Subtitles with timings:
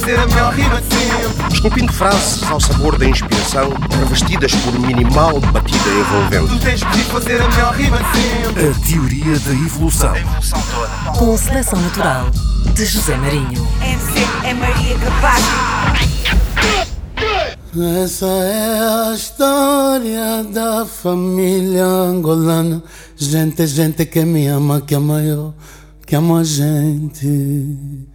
[0.00, 1.54] fazer a melhor rima de sempre.
[1.54, 6.52] Esculpindo frases ao sabor da inspiração, revestidas por minimal batida envolvente.
[6.52, 8.68] Tu tens que fazer a melhor rima de sempre.
[8.70, 10.12] A teoria da evolução.
[10.12, 11.18] A evolução toda.
[11.18, 12.28] Com seleção natural
[12.74, 13.68] de José Marinho.
[13.80, 15.44] MC é Maria Capaz.
[18.04, 22.82] Essa é a história da família angolana.
[23.16, 25.54] Gente, gente que me ama, que ama eu,
[26.04, 28.08] que ama a gente.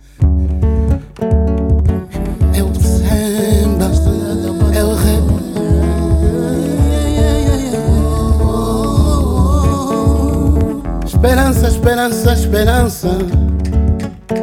[11.19, 13.07] Esperança, esperança, esperança.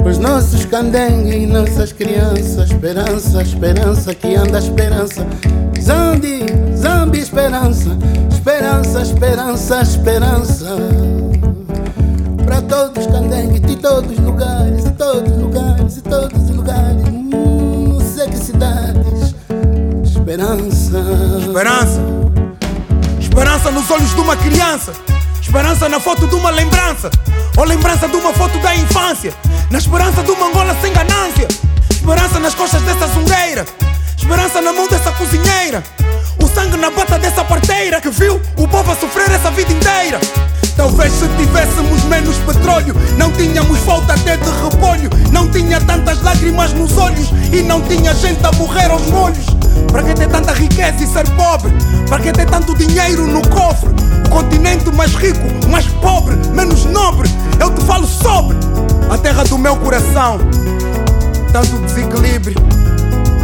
[0.07, 5.27] Os nossos candengue e nossas crianças, esperança, esperança, que anda a esperança.
[5.81, 6.45] Zambi,
[6.77, 7.97] zambi, esperança,
[8.31, 10.77] esperança, esperança, esperança.
[12.45, 16.57] Para todos os candengue, de todos os lugares, de todos os lugares, de todos os
[16.57, 17.03] lugares.
[17.31, 19.35] Não sei que cidades.
[20.05, 21.01] Esperança.
[21.41, 22.26] Esperança.
[23.37, 24.95] Esperança nos olhos de uma criança.
[25.43, 27.11] Esperança na foto de uma lembrança.
[27.59, 29.35] Ou lembrança de uma foto da infância.
[29.71, 31.47] Na esperança de uma Angola sem ganância.
[31.91, 33.67] Esperança nas costas dessa zungueira.
[34.17, 35.85] Esperança na mão dessa cozinheira.
[36.43, 40.19] O sangue na bota dessa parteira que viu o povo a sofrer essa vida inteira.
[40.75, 45.11] Talvez se tivéssemos menos petróleo, não tínhamos falta até de repolho.
[45.31, 49.56] Não tinha tantas lágrimas nos olhos e não tinha gente a morrer aos molhos.
[49.91, 51.73] Para que ter tanta riqueza e ser pobre?
[52.09, 53.89] Para que ter tanto dinheiro no cofre?
[54.27, 57.29] O continente mais rico, mais pobre, menos nobre.
[57.61, 58.57] Eu te falo sobre
[59.11, 60.39] a terra do meu coração.
[61.53, 62.57] Tanto desequilíbrio,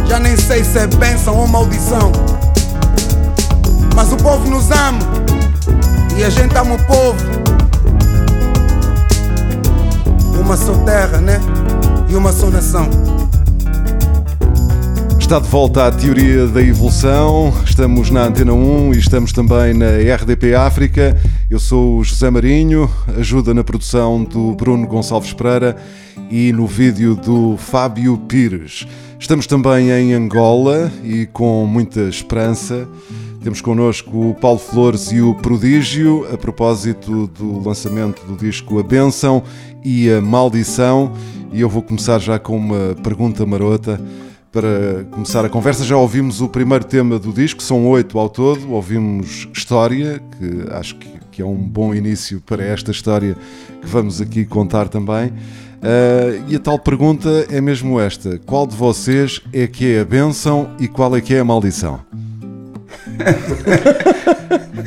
[0.07, 2.11] já nem sei se é bênção ou maldição.
[3.95, 4.99] Mas o povo nos ama
[6.17, 7.17] e a gente ama o povo.
[10.39, 11.39] Uma só terra, né?
[12.07, 12.89] E uma só nação.
[15.33, 17.51] Está de volta à teoria da evolução.
[17.65, 21.19] Estamos na Antena 1 e estamos também na RDP África.
[21.49, 25.75] Eu sou o José Marinho, ajuda na produção do Bruno Gonçalves Pereira
[26.29, 28.85] e no vídeo do Fábio Pires.
[29.19, 32.87] Estamos também em Angola e com muita esperança.
[33.43, 38.83] Temos connosco o Paulo Flores e o Prodígio a propósito do lançamento do disco A
[38.83, 39.41] Bênção
[39.83, 41.11] e a Maldição.
[41.51, 43.99] E eu vou começar já com uma pergunta marota
[44.53, 45.83] para começar a conversa.
[45.83, 48.71] Já ouvimos o primeiro tema do disco, são oito ao todo.
[48.71, 53.35] Ouvimos História, que acho que, que é um bom início para esta história
[53.81, 55.29] que vamos aqui contar também.
[55.29, 60.05] Uh, e a tal pergunta é mesmo esta: qual de vocês é que é a
[60.05, 61.99] bênção e qual é que é a maldição?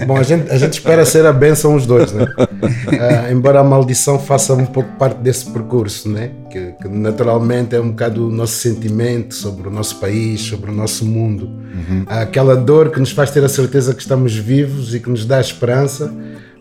[0.07, 2.25] Bom, a gente, a gente espera ser a bênção os dois, né?
[2.39, 6.31] Uh, embora a maldição faça um pouco parte desse percurso, né?
[6.51, 10.75] Que, que, naturalmente é um bocado o nosso sentimento sobre o nosso país, sobre o
[10.75, 11.47] nosso mundo.
[11.47, 12.05] Uhum.
[12.07, 15.41] Aquela dor que nos faz ter a certeza que estamos vivos e que nos dá
[15.41, 16.13] esperança,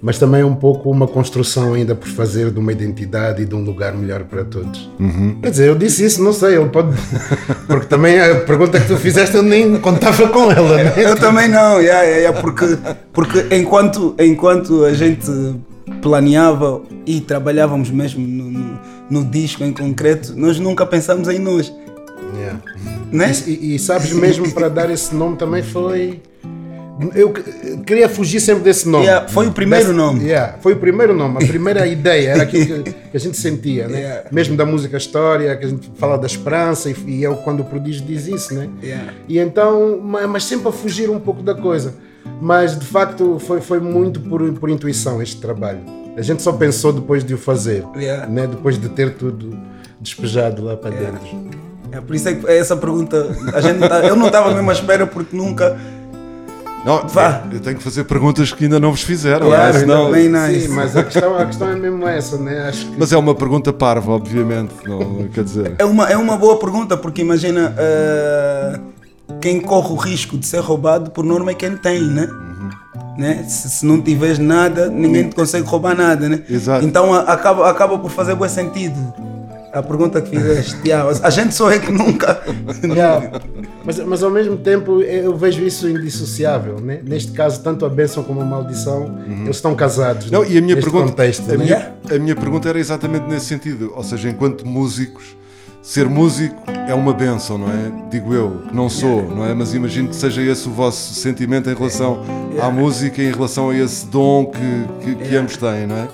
[0.06, 3.56] mas também é um pouco uma construção ainda por fazer de uma identidade e de
[3.56, 4.88] um lugar melhor para todos.
[5.00, 5.40] Uhum.
[5.42, 6.96] Quer dizer, eu disse isso, não sei, ele pode.
[7.66, 10.94] Porque também a pergunta que tu fizeste eu nem contava com ela, né?
[10.96, 12.78] Eu também não, yeah, yeah, yeah, porque,
[13.12, 15.26] porque enquanto, enquanto a gente
[16.04, 18.80] planeava e trabalhávamos mesmo no, no,
[19.10, 21.74] no disco em concreto, nós nunca pensamos em nós.
[22.38, 22.60] Yeah.
[23.12, 23.32] Né?
[23.48, 26.22] E, e, e sabes mesmo para dar esse nome também foi.
[27.14, 27.34] Eu
[27.86, 29.06] queria fugir sempre desse nome.
[29.06, 30.24] Yeah, foi o primeiro nome.
[30.24, 33.88] Yeah, foi o primeiro nome, a primeira ideia, era aquilo que, que a gente sentia,
[33.90, 34.00] né?
[34.00, 34.24] Yeah.
[34.32, 37.60] Mesmo da música história, que a gente fala da esperança, e, e é o- quando
[37.60, 38.70] o prodígio diz isso, né?
[39.28, 41.94] E então, ma- mas sempre a fugir um pouco da coisa.
[42.42, 45.80] Mas de facto foi, foi muito por, por intuição este trabalho.
[46.18, 47.84] A gente só pensou depois de o fazer,
[48.30, 48.48] né?
[48.48, 49.58] depois de ter tudo
[50.00, 51.20] despejado lá para dentro.
[51.92, 54.74] É por isso é que essa pergunta, a gente tá- eu não estava mesmo à
[54.74, 55.78] espera porque nunca.
[56.86, 57.42] Não, Vá.
[57.52, 60.12] eu tenho que fazer perguntas que ainda não vos fizeram, Claro, não é?
[60.12, 60.68] Bem nice.
[60.68, 62.70] Sim, mas a questão, a questão é mesmo essa, né?
[62.70, 64.72] Acho que Mas é uma pergunta parva, obviamente.
[64.86, 68.80] Não, quer dizer, É uma, é uma boa pergunta porque imagina eh,
[69.42, 72.28] quem corre o risco de ser roubado por norma é quem tem, né?
[73.18, 73.44] Né?
[73.48, 76.44] Se, se não tiveres nada, ninguém te consegue roubar nada, né?
[76.50, 76.86] Exato.
[76.86, 78.96] Então a- acaba, acaba por fazer bom sentido.
[79.76, 82.42] A pergunta que fizeste, yeah, a gente só é que nunca.
[82.82, 83.42] Yeah.
[83.84, 86.80] Mas, mas ao mesmo tempo eu vejo isso indissociável.
[86.80, 87.02] Né?
[87.04, 90.32] Neste caso, tanto a bênção como a maldição, eles estão casados.
[90.32, 90.48] Não, né?
[90.52, 91.66] e a minha, pergunta, contexto, a, né?
[91.66, 93.92] minha, a minha pergunta era exatamente nesse sentido.
[93.94, 95.36] Ou seja, enquanto músicos,
[95.82, 98.10] ser músico é uma benção, não é?
[98.10, 99.54] Digo eu, que não sou, não é?
[99.54, 102.24] Mas imagino que seja esse o vosso sentimento em relação
[102.62, 106.08] à música, em relação a esse dom que, que, que ambos têm, não é?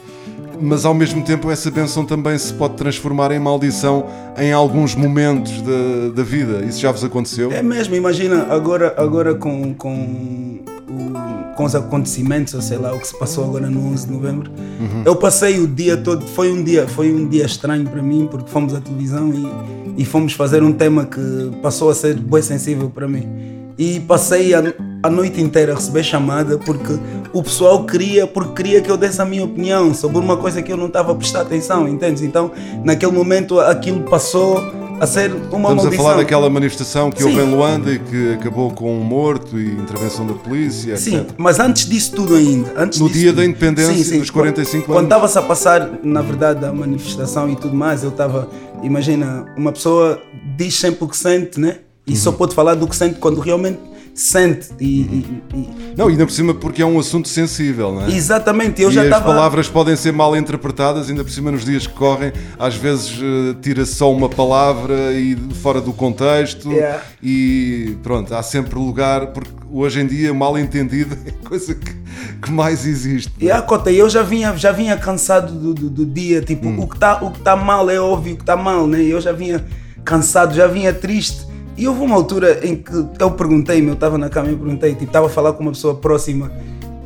[0.61, 4.05] Mas ao mesmo tempo essa benção também se pode transformar em maldição
[4.37, 6.63] em alguns momentos da, da vida.
[6.65, 7.51] Isso já vos aconteceu?
[7.51, 10.59] É mesmo, imagina agora, agora com, com,
[10.89, 14.13] o, com os acontecimentos, ou sei lá, o que se passou agora no 11 de
[14.13, 14.51] novembro.
[14.51, 15.03] Uhum.
[15.05, 18.49] Eu passei o dia todo, foi um dia, foi um dia estranho para mim, porque
[18.49, 19.31] fomos à televisão
[19.97, 23.60] e, e fomos fazer um tema que passou a ser bem sensível para mim.
[23.81, 24.61] E passei a,
[25.01, 26.93] a noite inteira a receber chamada porque
[27.33, 30.71] o pessoal queria, porque queria que eu desse a minha opinião sobre uma coisa que
[30.71, 32.21] eu não estava a prestar atenção, entendes?
[32.21, 32.51] Então,
[32.83, 34.59] naquele momento, aquilo passou
[34.99, 35.89] a ser uma Estamos maldição.
[35.93, 37.41] a falar daquela manifestação que houve Sim.
[37.41, 41.31] em Luanda e que acabou com um morto e intervenção da polícia, Sim, etc.
[41.39, 42.71] mas antes disso tudo ainda.
[42.77, 45.09] Antes No dia tudo- da independência dos 45 quando, Quando anos.
[45.09, 48.47] estava-se a passar, na verdade, a manifestação e tudo mais, eu estava.
[48.83, 50.21] Imagina, uma pessoa
[50.55, 51.77] diz sempre o que sente, né?
[52.05, 52.17] E Uhum.
[52.17, 53.79] só pode falar do que sente quando realmente
[54.13, 54.67] sente.
[54.79, 58.11] E, e- e- Não, ainda por cima porque é um assunto sensível, não é?
[58.11, 59.25] exatamente, eu e já as estava.
[59.25, 63.55] palavras podem ser mal interpretadas, ainda por cima nos dias que correm, às vezes eh,
[63.61, 67.01] tira só uma palavra e fora do contexto Yeah.
[67.23, 71.95] e pronto, há sempre lugar, porque hoje em dia mal entendido é a coisa que,
[72.41, 73.31] que mais existe.
[73.39, 76.81] E a cota, eu já vinha, já vinha cansado do, do, do dia, tipo, Hum.
[76.81, 79.01] o, que tá, que tá mal é óbvio que tá mal, né?
[79.01, 79.63] Eu já vinha
[80.03, 81.49] cansado, já vinha triste.
[81.77, 85.05] E houve uma altura em que eu perguntei-me, eu estava na cama e perguntei, tipo,
[85.05, 86.51] estava a falar com uma pessoa próxima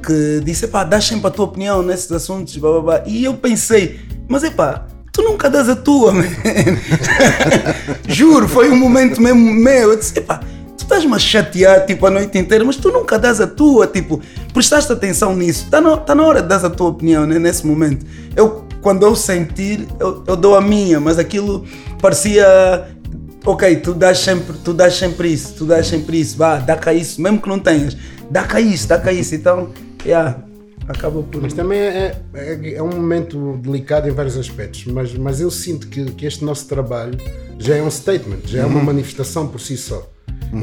[0.06, 3.03] que disse, pá, dá sempre a tua opinião nesses assuntos, blá, blá, blá.
[3.07, 6.25] E eu pensei, mas epá, tu nunca das a tua, man.
[8.07, 9.91] Juro, foi um momento mesmo meu.
[9.91, 10.41] Eu disse, epá,
[10.77, 14.21] tu estás-me a chatear tipo, a noite inteira, mas tu nunca das a tua, tipo,
[14.53, 15.65] prestaste atenção nisso.
[15.65, 18.06] Está na, tá na hora de dar a tua opinião né, nesse momento.
[18.35, 21.65] Eu, quando eu sentir, eu, eu dou a minha, mas aquilo
[22.01, 22.94] parecia.
[23.45, 26.92] Ok, tu dás sempre, tu dás sempre isso, tu dás sempre isso, vá, dá cá
[26.92, 27.95] isso, mesmo que não tenhas,
[28.27, 29.36] dá cá isso, dá cá isso.
[29.36, 29.69] Então,
[30.03, 30.44] yeah,
[30.88, 31.44] acaba por.
[31.44, 35.88] Mas também é, é, é um momento delicado em vários aspectos, mas, mas eu sinto
[35.88, 37.19] que, que este nosso trabalho
[37.59, 40.09] já é um statement, já é uma manifestação por si só.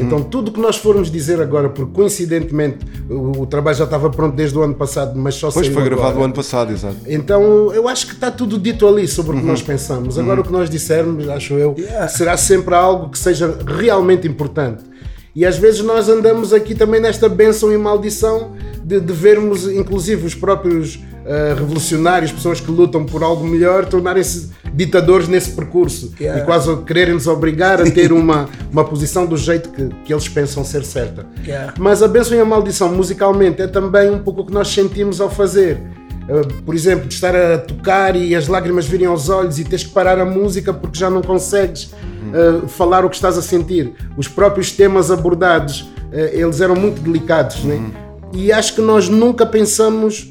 [0.00, 2.78] Então, tudo o que nós formos dizer agora, porque coincidentemente
[3.08, 5.84] o, o trabalho já estava pronto desde o ano passado, mas só Depois saiu foi
[5.84, 6.96] gravado o ano passado, exato.
[7.06, 10.18] Então eu acho que está tudo dito ali sobre o que nós pensamos.
[10.18, 12.08] Agora o que nós dissermos, acho eu, Yeah.
[12.08, 14.91] será sempre algo que seja realmente importante.
[15.34, 18.52] E às vezes nós andamos aqui também nesta benção e maldição
[18.84, 24.50] de, de vermos, inclusive, os próprios ah, revolucionários, pessoas que lutam por algo melhor, tornarem-se
[24.75, 26.43] ditadores nesse percurso Yeah.
[26.43, 30.29] e quase quererem nos obrigar a ter uma, uma posição do jeito que, que eles
[30.29, 31.26] pensam ser certa.
[31.44, 31.75] Yeah.
[31.78, 35.20] Mas a benção e a maldição musicalmente é também um pouco o que nós sentimos
[35.20, 35.81] ao fazer.
[36.28, 39.82] Uh, por exemplo, de estar a tocar e as lágrimas virem aos olhos e tens
[39.82, 41.92] que parar a música porque já não consegues
[42.32, 43.92] uh, falar o que estás a sentir.
[44.16, 47.90] Os próprios temas abordados, uh, eles eram muito delicados, né?
[48.32, 50.30] E acho que nós nunca pensamos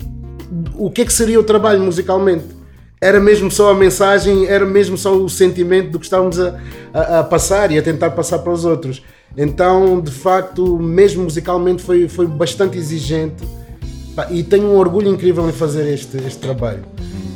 [0.76, 2.46] o que é que seria o trabalho musicalmente.
[3.00, 6.58] Era mesmo só a mensagem, era mesmo só o sentimento do que estávamos a,
[6.94, 9.04] a- a passar e a tentar passar para os outros.
[9.36, 13.44] Então, de facto, mesmo musicalmente foi, foi bastante exigente
[14.30, 16.84] e tenho um orgulho incrível em fazer este, este trabalho.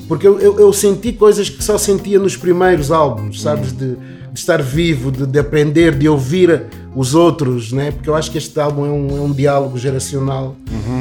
[0.07, 3.71] Porque eu, eu, eu senti coisas que só sentia nos primeiros álbuns, sabes?
[3.71, 7.91] De, de estar vivo, de, de aprender, de ouvir os outros, né?
[7.91, 10.55] Porque eu acho que este álbum é um, é um diálogo geracional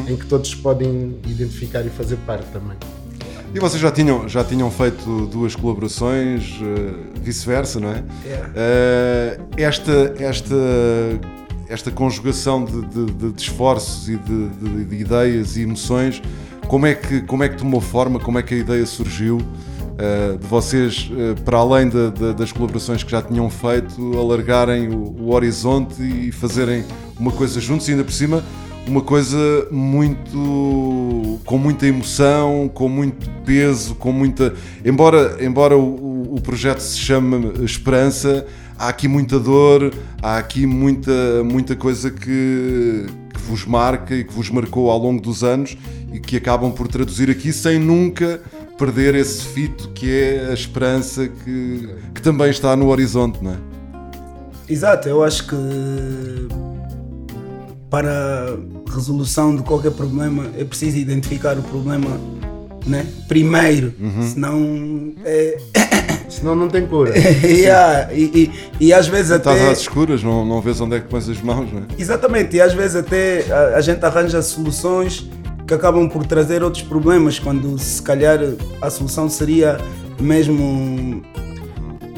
[0.08, 2.76] em que todos podem identificar e fazer parte também.
[3.54, 8.02] E vocês já tinham, já tinham feito duas colaborações, eh, vice-versa, não é?
[8.26, 8.52] Yeah.
[8.56, 10.54] Eh, esta, esta,
[11.68, 16.20] esta conjugação de, de- de- de esforços e de, de- de ideias e emoções,
[16.68, 18.18] como é, que, como é que tomou forma?
[18.18, 19.40] Como é que a ideia surgiu?
[19.96, 24.88] eh, de vocês, eh, para além da- da- das colaborações que já tinham feito, alargarem
[24.88, 26.84] o, o horizonte e fazerem
[27.16, 28.42] uma coisa juntos, e ainda por cima,
[28.88, 29.38] uma coisa
[29.70, 34.52] muito com muita emoção, com muito peso, com muita.
[34.84, 38.44] Embora, embora o- o projeto se chame Esperança,
[38.78, 44.32] há aqui muita dor, há aqui muita, muita coisa que, que vos marca e que
[44.32, 45.76] vos marcou ao longo dos anos
[46.12, 48.40] e que acabam por traduzir aqui sem nunca
[48.78, 53.56] perder esse fito que é a esperança que, que também está no horizonte, não é?
[54.68, 55.56] Exato, eu acho que
[57.90, 58.56] para
[58.88, 62.18] a resolução de qualquer problema é preciso identificar o problema
[62.86, 63.06] né?
[63.28, 63.94] primeiro,
[64.32, 65.58] senão é.
[66.34, 67.12] Senão não tem cura.
[67.44, 68.50] Yeah, e,
[68.80, 69.70] e, e às vezes Estás até.
[69.70, 71.84] às escuras, não, não vês onde é que pões as mãos, não é?
[71.98, 75.28] Exatamente, e às vezes até a, a gente arranja soluções
[75.66, 78.38] que acabam por trazer outros problemas, quando se calhar
[78.82, 79.78] a solução seria
[80.20, 81.22] mesmo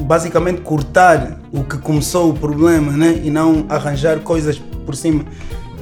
[0.01, 3.21] basicamente cortar o que começou o problema, né?
[3.23, 5.23] E não arranjar coisas por cima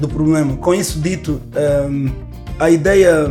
[0.00, 0.56] do problema.
[0.56, 1.40] Com isso dito,
[1.88, 2.10] hum,
[2.58, 3.26] a ideia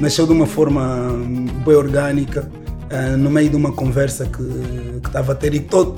[0.00, 2.48] nasceu de uma forma hum, bem orgânica,
[2.92, 5.96] ah, no meio de uma conversa que estava a ter e estou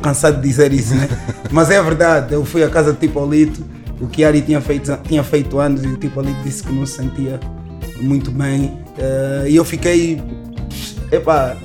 [0.00, 1.08] cansado de dizer isso, né?
[1.50, 3.62] Mas é verdade, eu fui à casa de Tipolito,
[4.00, 7.38] o Chiari tinha feito, tinha feito anos e o Tipolito disse que não se sentia
[8.00, 10.22] muito bem ah, e eu fiquei,
[11.10, 11.56] epá,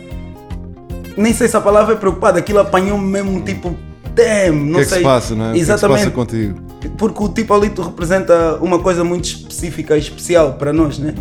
[1.15, 3.75] nem sei se a palavra é preocupada, aquilo apanhou-me mesmo tipo,
[4.13, 4.97] damn, não que é que sei.
[4.99, 5.47] se passa, não é?
[5.47, 5.99] Que é que se Exatamente.
[5.99, 6.59] passa contigo?
[6.97, 11.13] Porque o Tipolito representa uma coisa muito específica e especial para nós, né?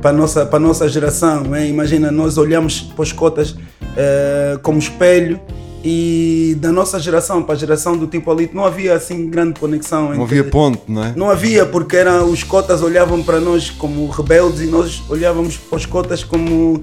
[0.00, 1.42] Para a nossa, para a nossa geração.
[1.42, 1.68] Né?
[1.68, 3.56] Imagina, nós olhamos para os cotas
[3.96, 5.40] eh, como espelho
[5.82, 10.04] e da nossa geração para a geração do Tipolito não havia assim grande conexão.
[10.06, 11.12] Não entre- havia ponte, não é?
[11.16, 15.76] não havia, porque era, os cotas olhavam para nós como rebeldes e nós olhávamos para
[15.76, 16.82] os cotas como.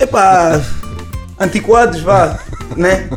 [0.00, 0.60] Epá,
[1.38, 2.38] antiquados, vá,
[2.76, 3.08] né?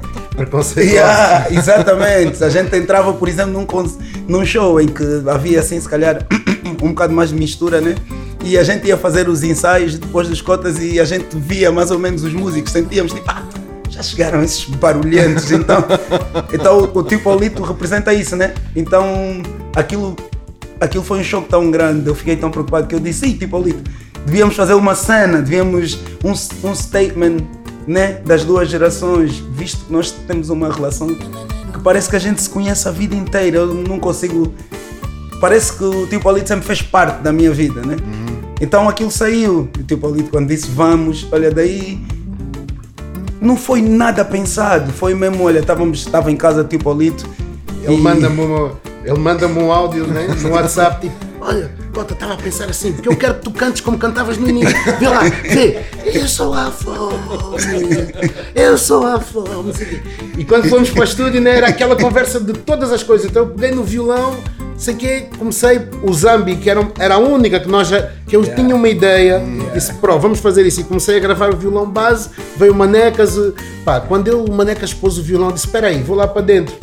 [0.93, 2.43] Yeah, exatamente.
[2.43, 3.65] A gente entrava, por exemplo, num,
[4.27, 6.25] num show em que havia assim, se calhar,
[6.84, 7.96] um bocado mais de mistura, né?
[8.48, 11.92] E a gente ia fazer os ensaios depois dos cotas e a gente via mais
[11.92, 13.44] ou menos os músicos, sentíamos tipo, ah,
[13.89, 15.51] já chegaram esses barulhentos.
[15.51, 15.84] Então,
[16.54, 18.54] então o, tipo Olito representa isso, né?
[18.74, 19.44] Então
[19.75, 20.16] aquilo,
[20.80, 23.58] aquilo foi um choque tão grande, eu fiquei tão preocupado que eu disse, sim, tipo
[23.58, 23.84] Olito,
[24.25, 27.39] devíamos fazer uma cena, devíamos um, um statement
[27.86, 32.42] né, das duas gerações, visto que nós temos uma relação que parece que a gente
[32.42, 33.58] se conhece a vida inteira.
[33.58, 34.54] Eu não consigo.
[35.42, 37.96] Parece que o Tio Paulito sempre fez parte da minha vida, né?
[38.60, 39.70] Então aquilo saiu.
[39.80, 42.00] O Tio Paulito, quando disse vamos, olha, daí.
[43.40, 47.26] Não foi nada pensado, foi mesmo, olha, estávamos, estava em casa do Tio Paulito.
[47.84, 48.72] Ele e- manda-me um,
[49.06, 53.10] ele manda um áudio né, no WhatsApp, tipo, olha, Cota, estava a pensar assim, porque
[53.10, 54.77] eu quero que tu cantes como cantavas no início.
[55.00, 57.18] Vê lá, vê, eu sou a fome,
[58.54, 59.74] eu sou a fome.
[60.38, 63.27] E quando fomos para o estúdio, né, era aquela conversa de todas as coisas.
[63.27, 64.38] Então eu peguei no violão,
[64.77, 68.44] sei que comecei o Zambi, que era, era a única que nós já, que eu
[68.44, 69.42] tinha uma ideia,
[69.74, 70.82] disse, pronto, vamos fazer isso.
[70.82, 73.36] E comecei a gravar o violão base, veio o Manecas,
[73.84, 76.75] pá, quando ele, o Manecas pôs o violão, disse, espera aí, vou lá para dentro.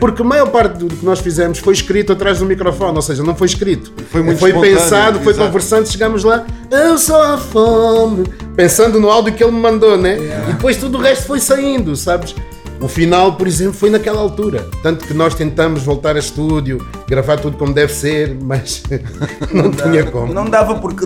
[0.00, 3.22] Porque a maior parte do que nós fizemos foi escrito atrás do microfone, ou seja,
[3.22, 3.92] não foi escrito.
[4.10, 5.46] Foi muito Foi pensado, foi exato.
[5.48, 8.24] conversando, chegamos lá, eu sou a fome,
[8.56, 10.16] pensando no áudio que ele me mandou, né?
[10.48, 12.34] E depois tudo o resto foi saindo, sabes?
[12.80, 14.64] O final, por exemplo, foi naquela altura.
[14.84, 18.82] Tanto que nós tentamos voltar a estúdio, gravar tudo como deve ser, mas
[19.52, 20.32] não, tinha como.
[20.32, 21.04] Não dava porque.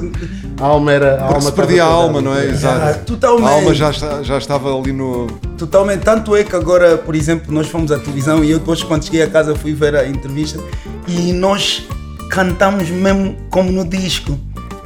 [0.61, 1.15] A alma era.
[1.15, 2.45] A Porque alma se perdia a alma, não é?
[2.47, 2.85] Exato.
[2.85, 3.47] Ah, totalmente.
[3.49, 5.29] A alma já, está- já estava ali no.
[5.57, 6.03] Totalmente.
[6.03, 9.23] Tanto é que agora, por exemplo, nós fomos à televisão e eu depois, quando cheguei
[9.23, 10.61] a casa, fui ver a entrevista
[11.09, 11.87] e nós
[12.29, 14.39] cantamos mesmo como no disco.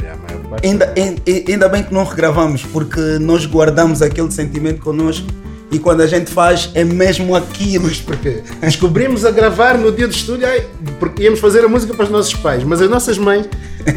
[0.02, 0.14] É,
[0.49, 0.66] parte.
[0.69, 5.26] Ainda, ai- ainda bem que não regravamos, porque nós guardamos aquele sentimento connosco
[5.70, 7.90] e quando a gente faz é mesmo aquilo.
[8.04, 10.64] Porque descobrimos a gravar no dia do estúdio, ai,
[10.99, 13.49] porque íamos fazer a música para os nossos pais, mas as nossas mães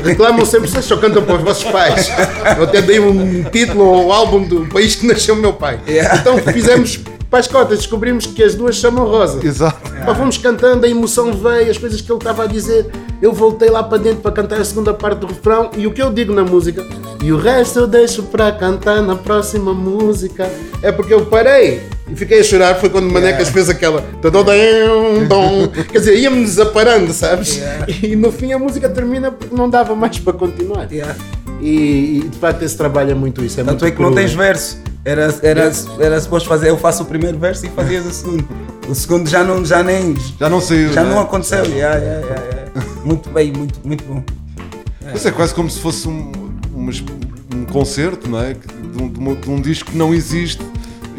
[0.03, 2.09] reclamam sempre, vocês só cantam para os vossos pais.
[2.57, 5.79] Eu até dei um título ao álbum do país que nasceu meu pai.
[5.87, 6.17] Yeah.
[6.17, 6.99] Então fizemos
[7.29, 9.45] para as cotas, descobrimos que as duas chamam Rosa.
[9.45, 9.91] Exato.
[10.05, 12.87] Pá, fomos cantando, a emoção veio, as coisas que ele estava a dizer.
[13.21, 16.01] Eu voltei lá para dentro para cantar a segunda parte do refrão e o que
[16.01, 16.83] eu digo na música.
[17.21, 20.49] E o resto eu deixo para cantar na próxima música.
[20.81, 22.75] É porque eu parei e fiquei a chorar.
[22.75, 24.01] Foi quando o Manecas fez aquela.
[24.21, 25.67] tadadam, dom.
[25.91, 27.61] Quer dizer, íamos desaparando, sabes?
[28.01, 30.87] E no fim a música termina porque não dava mais para continuar.
[30.91, 31.01] E,
[31.61, 33.59] e, de facto esse trabalho é muito isso.
[33.59, 34.77] É Tanto muito é que não tens verso.
[35.03, 38.47] Era, era, era suposto fazer, eu faço o primeiro verso e fazias o segundo.
[38.87, 40.91] O segundo já não, já nem, Já não saiu.
[40.91, 41.15] já não é?
[41.15, 41.63] não aconteceu.
[41.65, 42.71] Yeah, yeah, yeah, yeah.
[43.03, 44.23] Muito bem, muito, muito bom.
[45.13, 46.31] Isso é quase como se fosse um,
[47.55, 48.53] um concerto, não é?
[48.53, 49.01] De
[49.35, 50.63] de um disco que não existe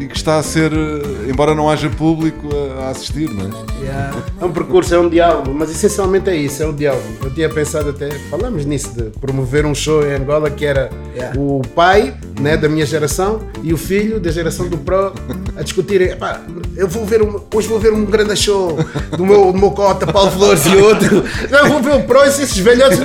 [0.01, 3.83] e que está a ser, eh, embora não haja público a, a assistir, não é?
[3.83, 4.17] Yeah.
[4.41, 7.03] É um percurso, é um diálogo, mas essencialmente é isso, é o diálogo.
[7.23, 11.37] Eu tinha pensado até, falamos nisso, de promover um show em Angola que era Yeah.
[11.37, 15.13] o pai né, da minha geração e o filho da geração do Pro
[15.57, 16.39] a discutirem, "Epá,
[16.77, 18.77] eu vou ver um, hoje vou ver um grande show
[19.17, 21.23] do meu, do meu cota, Paulo Flores e outro.
[21.51, 22.99] Não, vou ver o Pro e esses velhotes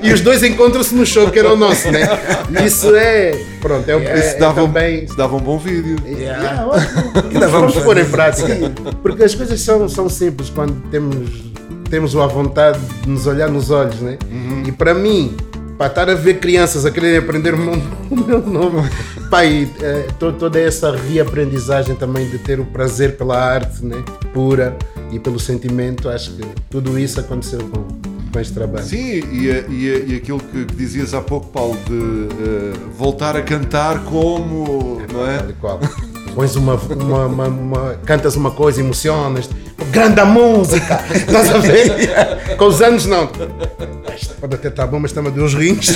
[0.00, 2.02] e os dois encontram-se no show que era o nosso, né?
[2.64, 5.04] Isso é, pronto, é, o- é, Isso é dava, um, também...
[5.04, 5.96] isso dava um bom vídeo.
[6.06, 7.12] Yeah, ótimo.
[7.32, 8.48] Ainda vamos pôr em prática.
[9.02, 11.30] Porque as coisas são, são simples quando temos,
[11.88, 14.18] temos a vontade de nos olhar nos olhos, né?
[14.66, 15.36] E para mim,
[15.78, 17.74] para estar a ver crianças a quererem aprender o meu,
[18.10, 18.88] o meu nome,
[19.30, 19.68] pai,
[20.18, 24.02] toda essa reaprendizagem também de ter o prazer pela arte, né?
[24.32, 24.76] Pura
[25.10, 27.84] e pelo sentimento, acho que tudo isso aconteceu com,
[28.38, 28.84] este trabalho.
[28.84, 28.96] Sim,
[29.32, 34.04] e, e, e aquilo que, que dizias há pouco, Paulo, de eh, voltar a cantar
[34.04, 35.38] como, não é?
[35.38, 35.80] Tal e qual.
[36.34, 39.48] pões uma, uma, uma- uma- cantas uma coisa, emocionas,
[39.90, 42.56] grande a música, estás a ver?
[42.56, 43.28] Com os anos não.
[44.16, 45.88] Isto pode até estar bom, mas está-me a os rins.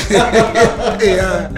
[1.00, 1.50] Yeah.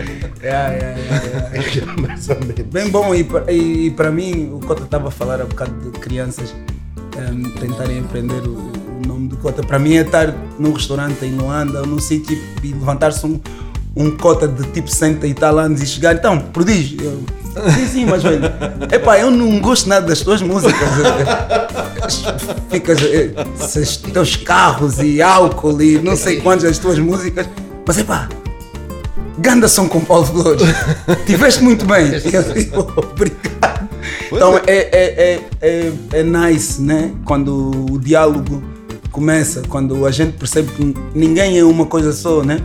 [0.42, 1.94] Yeah, yeah, yeah, yeah.
[2.02, 2.54] Mais ou menos.
[2.72, 5.98] Bem bom, e, pa- e para mim, o Cota estava a falar há bocado de
[5.98, 6.54] crianças
[7.18, 9.62] ehm, tentarem aprender o, o nome do Cota.
[9.62, 13.40] Para mim é estar num restaurante em Luanda ou num sítio e levantar-se um,
[13.94, 17.00] um Cota de tipo 60 e tal anos e chegar, então, prodígio.
[17.02, 17.22] Eu,
[17.72, 18.44] sim, sim, mas velho,
[18.92, 20.76] epá, eu não gosto nada das tuas músicas.
[22.70, 27.48] Ficas, eh, esses teus carros e álcool e não sei quantas das tuas músicas,
[27.86, 28.28] mas epá,
[29.38, 30.62] Ganda som com Paulo Flores.
[31.26, 32.06] Tiveste muito bem.
[32.14, 33.65] Eu digo, Obrigado.
[34.26, 37.12] Então é, é, é, é, é nice, né?
[37.24, 38.62] Quando o diálogo
[39.10, 42.60] começa, quando a gente percebe que ninguém é uma coisa só, né?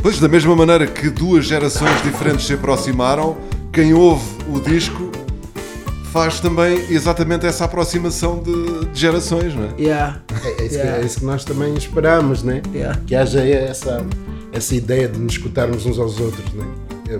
[0.00, 3.36] Pois, da mesma maneira que duas gerações diferentes se aproximaram,
[3.72, 4.24] quem ouve
[4.54, 5.10] o disco
[6.12, 9.68] faz também exatamente essa aproximação de, de gerações, não é?
[9.78, 10.20] Yeah.
[10.44, 10.92] É, é isso Yeah.
[10.98, 12.62] que, é isso que nós também esperamos, né?
[12.72, 12.98] Yeah.
[13.06, 14.06] Que haja essa,
[14.52, 16.64] essa ideia de nos escutarmos uns aos outros, né?
[17.08, 17.18] É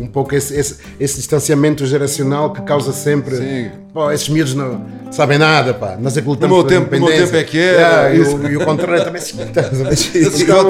[0.00, 3.36] um pouco esse, esse, esse distanciamento geracional que causa sempre.
[3.36, 3.70] Sim.
[3.92, 5.96] Pô, esses miúdos não sabem nada, pá.
[6.00, 7.26] Nós é que lutamos No meu pela tempo- no meu independência.
[7.38, 9.34] tempo é que era, Yeah, e, o, e o contrário também se
[10.42, 10.66] então,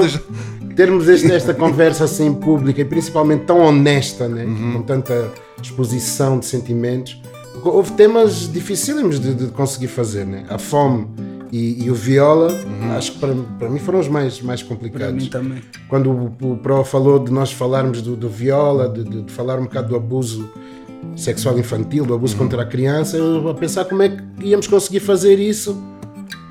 [0.75, 4.43] termos este- esta conversa assim pública e principalmente tão honesta, né?
[4.45, 4.73] Uhum.
[4.73, 5.29] com tanta
[5.61, 7.21] exposição de sentimentos.
[7.63, 10.43] Houve temas dificílimos de, de conseguir fazer, né?
[10.49, 11.07] A fome
[11.51, 12.49] e, e o viola,
[12.97, 15.23] acho que para, para mim foram os mais, mais Para complicados.
[15.23, 15.61] mim também.
[15.89, 19.59] Quando o, o Pro falou de nós falarmos do, do viola, de, de- de falar
[19.59, 20.49] um bocado do abuso
[21.15, 24.99] sexual infantil, do abuso contra a criança, eu a pensar como é que íamos conseguir
[25.01, 25.75] fazer isso.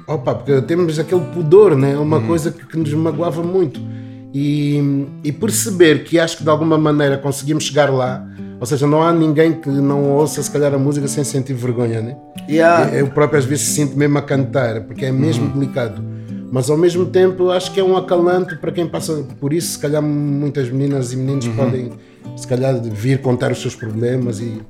[0.07, 1.97] Opa, porque temos aquele pudor, né?
[1.97, 3.81] Uma coisa que, que nos magoava muito.
[4.35, 8.25] E, e perceber que acho que de alguma maneira conseguimos chegar lá,
[8.61, 12.03] ou seja, não há ninguém que não ouça se calhar a música sem sentir vergonha,
[12.03, 12.17] né?
[12.47, 12.95] Yeah.
[12.95, 16.05] Eu próprio às vezes sinto mesmo a cantar, porque é mesmo delicado.
[16.53, 19.73] Mas ao mesmo tempo acho que é um acalanto para quem passa por isso.
[19.73, 21.93] Se calhar muitas meninas e meninos podem
[22.37, 24.61] se calhar vir contar os seus problemas e,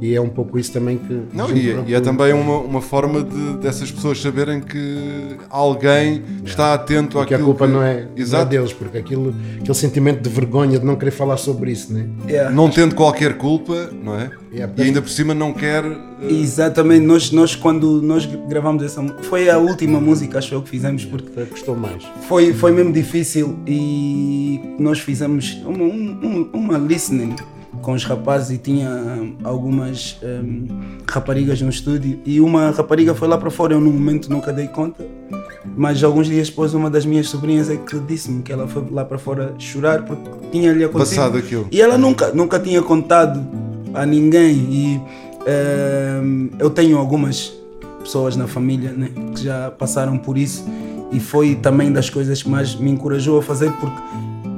[0.00, 1.22] e é um pouco isso também que.
[1.32, 2.00] Não, e, é- e é procura.
[2.00, 7.44] também uma, uma forma de, dessas pessoas saberem que alguém está atento que a àquilo
[7.44, 8.50] culpa que- não é, não é Exato.
[8.50, 12.06] deles, porque aquilo, aquele sentimento de vergonha de não querer falar sobre isso, né?
[12.28, 12.50] Yeah.
[12.54, 14.30] Não tendo qualquer culpa, não é?
[14.52, 15.84] Yeah, E ainda por cima não quer.
[15.84, 20.68] eh, Exatamente, nós, nós quando nós gravamos essa foi a última música, acho eu, que
[20.68, 22.04] fizemos, porque Custou mais.
[22.28, 27.34] foi, foi mesmo difícil e nós fizemos uma, um- um- uma listening
[27.84, 30.66] com os rapazes e tinha hum, algumas hum,
[31.08, 34.66] raparigas no estúdio e uma rapariga foi lá para fora, eu no momento nunca dei
[34.66, 35.06] conta,
[35.76, 39.04] mas alguns dias depois uma das minhas sobrinhas é que disse-me que ela foi lá
[39.04, 41.16] para fora chorar porque tinha-lhe acontecido.
[41.16, 41.68] Passado aquilo.
[41.70, 43.46] E ela nunca, nunca tinha contado
[43.92, 45.00] a ninguém e
[46.22, 47.52] hum, eu tenho algumas
[48.00, 50.64] pessoas na família né, que já passaram por isso
[51.12, 54.00] e foi também das coisas que mais me encorajou a fazer porque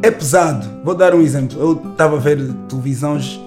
[0.07, 0.67] é pesado.
[0.85, 1.59] Vou dar um exemplo.
[1.61, 2.39] Eu estava a ver
[2.69, 3.41] televisões,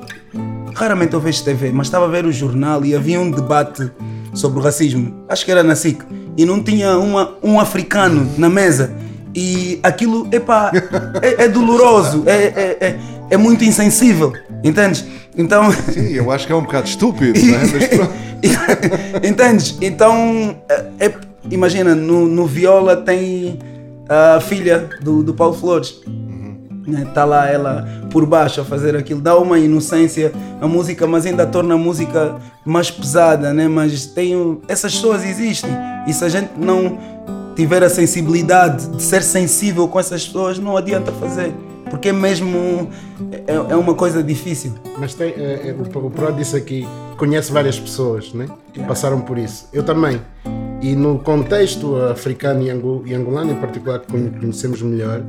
[0.76, 3.90] raramente eu vejo TV, mas estava a ver o jornal e havia um debate
[4.34, 5.14] sobre o racismo.
[5.28, 6.02] Acho que era na SIC.
[6.38, 8.92] E não tinha uma, um africano na mesa.
[9.36, 10.72] E aquilo, epá,
[11.22, 15.06] é, é doloroso, é, é, é, é muito insensível, entendes?
[15.38, 15.72] Então.
[15.72, 17.66] Sim, eu acho que é um bocado estúpido, não é?
[17.66, 18.14] Mas pronto.
[19.24, 19.78] Entendes?
[19.82, 21.14] Então, é- é-
[21.52, 23.60] imagina, no, no Viola tem
[24.10, 26.02] a filha do, do Paulo Flores.
[27.08, 31.46] Está lá ela por baixo a fazer aquilo, dá uma inocência à música, mas ainda
[31.46, 33.68] torna a música mais pesada, né?
[33.68, 35.70] Mas tem, essas pessoas existem
[36.08, 36.98] e se a gente não
[37.56, 41.54] tiver a sensibilidade de ser sensível com essas pessoas, não adianta fazer,
[41.90, 42.90] porque mesmo
[43.46, 44.74] é, é uma coisa difícil.
[44.98, 49.20] Mas tem, é, é, o, o Pro disse aqui, conhece várias pessoas né, que passaram
[49.22, 49.68] por isso.
[49.74, 50.22] Eu também.
[50.82, 55.22] E no contexto africano e ango- angolano, em particular, que conhe- conhecemos melhor,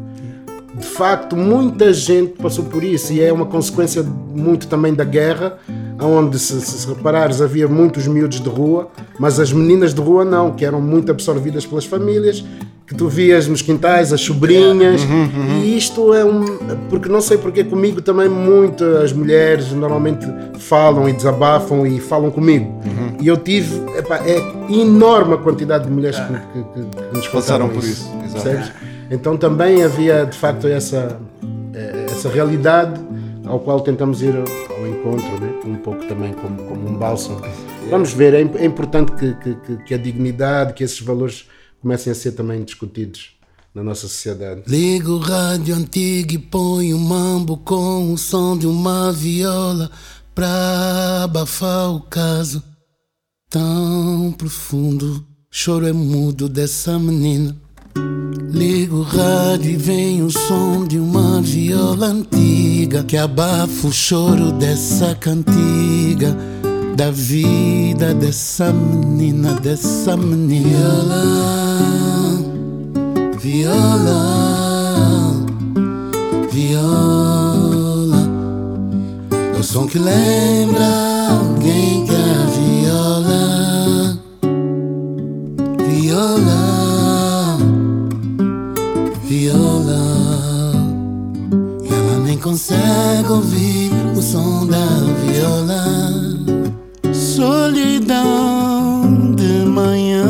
[0.81, 5.59] de facto, muita gente passou por isso e é uma consequência muito também da guerra,
[6.01, 8.89] onde, se, se, reparares, havia muitos miúdos de rua,
[9.19, 12.43] mas as meninas de rua não, que eram muito absorvidas pelas famílias,
[12.87, 15.03] que tu vias nos quintais, as sobrinhas,
[15.63, 16.45] e isto é um.
[16.89, 20.27] Porque não sei porque comigo também muito as mulheres normalmente
[20.59, 22.81] falam e desabafam e falam comigo.
[23.21, 24.39] E eu tive, epá, é
[24.73, 28.73] enorme a quantidade de mulheres que, que- que- que nos Passaram por isso, exato.
[29.11, 31.21] Então também havia de facto essa,
[31.75, 33.01] eh, essa realidade
[33.45, 35.53] ao qual tentamos ir ao encontro, né?
[35.65, 37.41] um pouco também como, como um bálsamo.
[37.91, 41.47] Vamos ver, é, é importante que, que- que- a dignidade, que esses valores
[41.83, 43.33] comecem a ser também discutidos
[43.75, 44.63] na nossa sociedade.
[44.69, 49.91] Liga o rádio antigo e põe o mambo com o som de uma viola.
[50.35, 52.63] Pra abafar o caso
[53.49, 57.57] tão profundo, choro é mudo dessa menina.
[58.53, 64.53] Ligo o rádio e vem o som de uma viola antiga que abafa o choro
[64.53, 66.37] dessa cantiga
[67.01, 70.77] da vida dessa menina, dessa menina.
[73.39, 75.35] Viola, viola,
[76.53, 78.29] viola.
[79.57, 80.87] É o som que lembra
[81.31, 84.19] alguém que é a viola.
[85.89, 86.60] Viola,
[92.51, 94.85] consegue ouvir o som da
[95.23, 95.85] viola.
[97.15, 98.17] Solidão
[99.37, 100.27] de manhã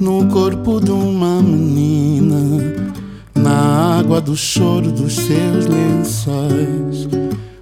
[0.00, 2.64] no corpo de uma menina,
[3.36, 7.06] na água do choro dos seus lençóis.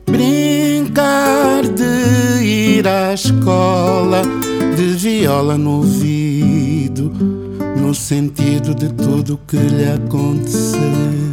[0.07, 4.23] Brincar de ir à escola,
[4.75, 7.13] de viola no ouvido,
[7.79, 11.28] no sentido de tudo que lhe aconteceu.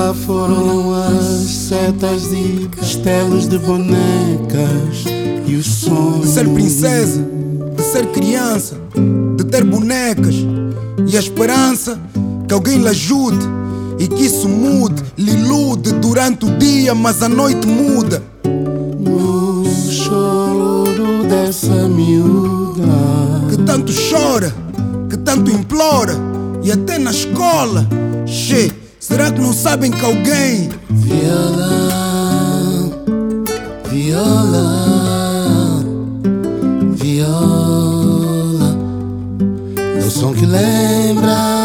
[0.00, 5.04] Lá foram as setas e castelos de bonecas
[5.46, 6.22] e os sonhos.
[6.22, 7.22] De ser princesa,
[7.76, 8.76] de ser criança,
[9.36, 10.34] de ter bonecas
[11.06, 11.98] e a esperança
[12.48, 13.46] que alguém lhe ajude
[13.98, 18.22] e que isso mude, lhe ilude durante o dia, mas a noite muda.
[18.44, 20.84] No choro
[21.28, 22.82] dessa miúda
[23.50, 24.54] que tanto chora,
[25.10, 26.14] que tanto implora
[26.62, 27.86] e até na escola.
[28.26, 31.68] Che, será que não sabem que alguém Viola,
[33.90, 35.84] viola,
[36.96, 38.76] viola.
[39.96, 41.59] É som que lembra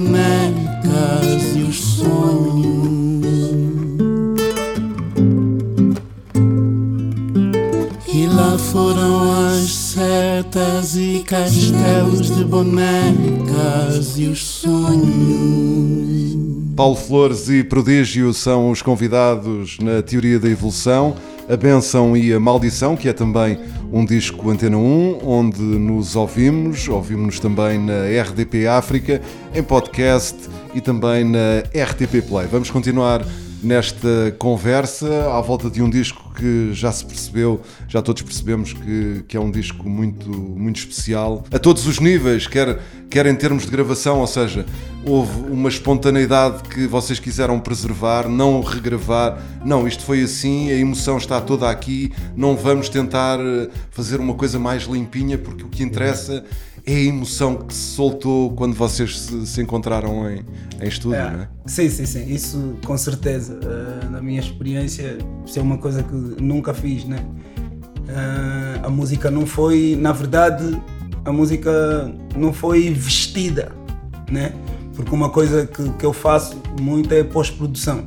[0.00, 3.14] bonecas e os sonhos.
[8.12, 16.34] E lá foram as setas e castelos de bonecas e os sonhos.
[16.74, 21.14] Paulo Flores e Prodígio são os convidados na Teoria da Evolução,
[21.46, 23.58] A Benção e a Maldição, que é também
[23.92, 29.20] um disco Antena 1, onde nos ouvimos, ouvimos-nos também na RDP África,
[29.54, 30.38] em podcast
[30.74, 32.46] e também na RTP Play.
[32.46, 33.22] Vamos continuar
[33.62, 39.24] nesta conversa à volta de um disco que já se percebeu, já todos percebemos que,
[39.28, 42.80] que é um disco muito, muito especial a todos os níveis, quer,
[43.14, 44.66] quer em termos de gravação, ou seja,
[45.06, 49.40] houve uma espontaneidade que vocês quiseram preservar, não regravar.
[49.64, 54.34] Não, isto foi assim, a emoção está toda aqui, não vamos tentar eh, fazer uma
[54.34, 56.44] coisa mais limpinha, porque o que interessa
[56.84, 60.44] é a emoção que se soltou quando vocês se, se encontraram em,
[60.82, 61.30] em estúdio, É.
[61.30, 61.48] não é?
[61.66, 63.60] Sim, sim, sim, isso com certeza.
[63.62, 67.24] Eh, na minha experiência, isso é uma coisa que nunca fiz, né?
[68.08, 70.76] Eh, a música não foi, na verdade,
[71.24, 73.72] a música não foi vestida,
[74.30, 74.52] né?
[74.94, 78.04] Porque uma coisa que, que eu faço muito é pós-produção.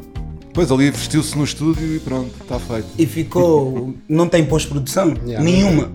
[0.54, 2.88] Pois ali vestiu-se no estúdio e pronto, está feito.
[2.98, 3.94] E ficou.
[4.08, 5.14] não tem pós-produção?
[5.26, 5.44] Yeah.
[5.44, 5.92] Nenhuma.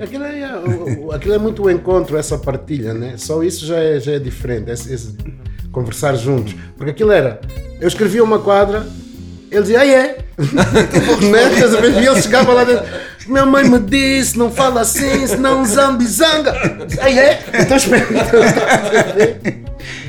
[0.00, 0.60] Aquilo é,
[1.00, 3.14] o- aquilo é muito o encontro, essa partilha, né?
[3.16, 5.16] Só isso já é, já é diferente, esse, esse
[5.72, 6.54] conversar juntos.
[6.76, 7.40] Porque aquilo era,
[7.80, 8.86] eu escrevia uma quadra,
[9.50, 10.18] ele dizia, ah é?
[11.30, 11.42] né?
[11.64, 12.02] A ver?
[12.02, 12.84] E ele chegava lá dentro,
[13.28, 16.52] minha mãe me disse, não fala assim, senão zambizanga.
[17.00, 17.42] Ah é?
[17.60, 18.06] Então espera.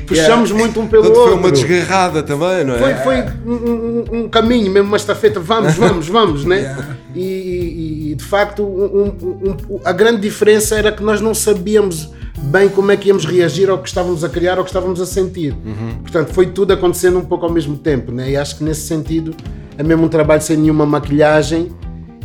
[0.06, 1.22] Puxamos muito um pelo outro.
[1.24, 2.78] foi uma desgarrada também, não é?
[2.78, 6.76] Foi, foi um, um- um caminho, mesmo uma estafeta, vamos, vamos, vamos, né?
[7.14, 12.68] E, e- e, de facto um- a grande diferença era que nós não sabíamos bem
[12.70, 15.54] como é que íamos reagir ao que estávamos a criar, ao que estávamos a sentir.
[16.02, 18.30] Portanto, foi tudo acontecendo um pouco ao mesmo tempo, né?
[18.30, 19.34] E acho que nesse sentido
[19.76, 21.70] é mesmo um trabalho sem nenhuma maquilhagem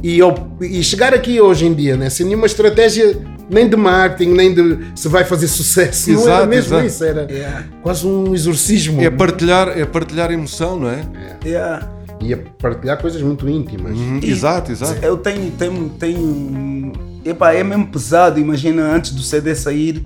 [0.03, 2.09] e, eu- e chegar aqui hoje em dia, né?
[2.09, 3.17] Sem nenhuma estratégia
[3.49, 6.11] nem de marketing, nem de se vai fazer sucesso.
[6.11, 6.85] não era Exato, mesmo exato.
[6.85, 7.63] isso, era Yeah.
[7.81, 9.01] quase um exorcismo.
[9.01, 11.01] É partilhar, é partilhar emoção, não é?
[11.45, 11.89] Yeah.
[12.21, 13.97] e a partilhar coisas muito íntimas.
[13.97, 15.03] Uhum, Exato, exato.
[15.03, 16.93] Eu tenho, tenho, tenho.
[17.25, 18.39] Epá, é mesmo pesado.
[18.39, 20.05] Imagina antes do CD sair,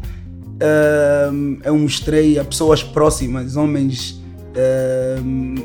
[0.59, 4.19] ahm, eu mostrei a pessoas próximas, homens
[4.55, 5.55] ahm,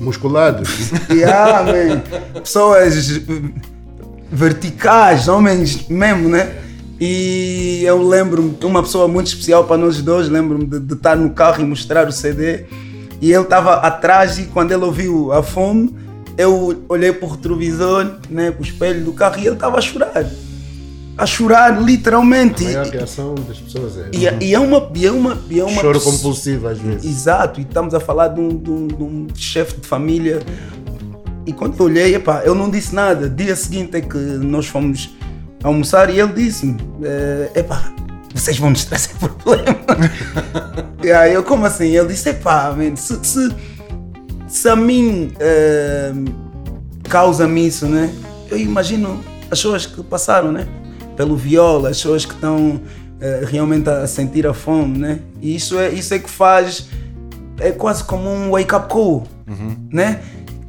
[0.00, 0.68] Musculados.
[1.10, 2.40] Yeah, man.
[2.40, 3.20] Pessoas
[4.32, 6.56] verticais, homens mesmo, né?
[7.00, 11.16] E eu lembro-me de uma pessoa muito especial para nós dois, lembro-me de, de estar
[11.16, 12.64] no carro e mostrar o CD.
[13.20, 15.94] E ele estava atrás e quando ele ouviu a fome,
[16.36, 20.24] eu olhei o retrovisor, né, para o espelho do carro e ele estava a chorar.
[21.22, 22.64] A chorar, literalmente.
[22.66, 24.08] A maior reação das pessoas é.
[24.12, 24.90] E, e é uma.
[24.94, 27.04] E é uma, e é uma Choro pessoa- compulsivo às vezes.
[27.04, 30.40] Exato, e estamos a falar de um, de um- de um chefe de família.
[31.46, 33.28] E quando eu olhei, epá, eu não disse nada.
[33.28, 35.10] Dia seguinte é que nós fomos
[35.62, 37.92] almoçar e ele disse-me: eh, epá,
[38.34, 39.76] vocês vão nos trazer problema.
[41.02, 41.86] e aí eu, como assim?
[41.96, 43.48] Ele disse: epá, man, se, se,
[44.48, 46.12] se a mim eh,
[47.08, 48.10] causa-me isso, né?
[48.50, 50.66] Eu imagino as pessoas que passaram, né?
[51.20, 52.80] Pelo viola, as pessoas que estão
[53.20, 55.18] eh, realmente a sentir a fome, né?
[55.42, 56.88] E isso é, isso é que faz.
[57.58, 59.26] É quase como um wake-up call,
[59.92, 60.22] né?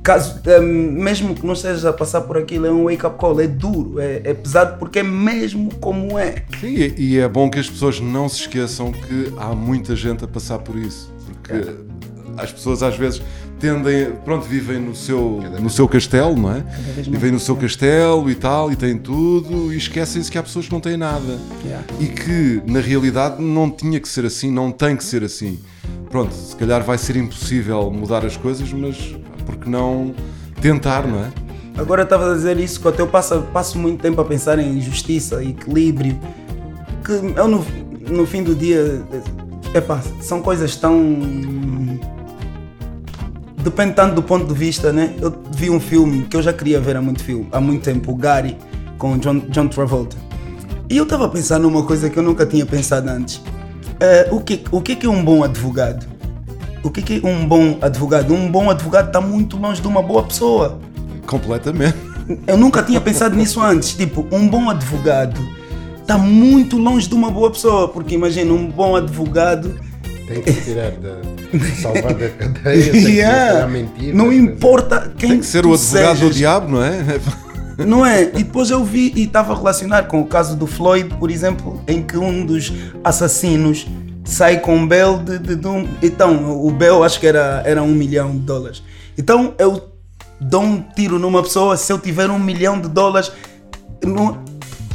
[0.04, 3.48] Caso, eh, mesmo que não estejas a passar por aquilo, é um wake-up call, é
[3.48, 6.44] duro, é, é pesado porque é mesmo como é.
[6.60, 10.26] Sim, e- e é bom que as pessoas não se esqueçam que há muita gente
[10.26, 11.14] a passar por isso.
[11.28, 11.76] Porque
[12.36, 13.22] as pessoas às vezes
[13.62, 16.64] tendem, pronto, vivem no seu, no seu castelo, não é?
[16.98, 20.72] Vivem no seu castelo e tal, e têm tudo, e esquecem-se que há pessoas que
[20.74, 21.40] não têm nada.
[21.64, 21.86] Yeah.
[22.00, 25.60] E que na realidade não tinha que ser assim, não tem que ser assim.
[26.10, 30.14] Pronto, se calhar vai ser impossível mudar as coisas, mas porque não
[30.60, 31.32] tentar, não é?
[31.78, 34.82] Agora estavas a dizer isso, que até eu passo, passo muito tempo a pensar em
[34.82, 36.20] justiça, equilíbrio,
[37.06, 37.66] que eu no,
[38.10, 39.04] no fim do dia,
[39.74, 41.00] epá, são coisas tão.
[43.64, 45.16] Depende tanto do ponto de vista, né?
[45.20, 48.12] Eu vi um filme que eu já queria ver há muito, filme, há muito tempo,
[48.12, 48.58] o Gary,
[48.98, 50.18] com John, John Travolta.
[50.90, 53.42] E eu estava a pensar numa coisa que eu nunca tinha pensado antes.
[54.00, 56.06] Eh, o, que, o que é que é um bom advogado?
[56.84, 58.34] O é que é um bom advogado?
[58.34, 60.80] Um bom advogado está muito longe de uma boa pessoa.
[61.28, 61.96] Completamente.
[62.48, 63.94] Eu nunca tinha pensado nisso antes.
[63.94, 65.40] Tipo, um bom advogado
[66.00, 67.88] está muito longe de uma boa pessoa.
[67.88, 69.80] Porque imagina, um bom advogado.
[70.34, 71.22] Tem que tirar da.
[71.82, 73.68] salvar da cadeia, tem Yeah.
[73.68, 74.16] mentira.
[74.16, 76.36] Não importa quem Tem que ser tu o advogado do sejas.
[76.36, 77.02] diabo, não é?
[77.86, 78.24] Não é?
[78.24, 81.82] E depois eu vi e estava a relacionar com o caso do Floyd, por exemplo,
[81.88, 82.72] em que um dos
[83.04, 83.88] assassinos
[84.24, 85.88] sai com um bail de, de, de um.
[86.02, 88.84] Então, o bail acho que era, era um milhão de dólares.
[89.18, 89.90] Então eu
[90.40, 93.32] dou um tiro numa pessoa se eu tiver um milhão de dólares.
[94.04, 94.38] Não,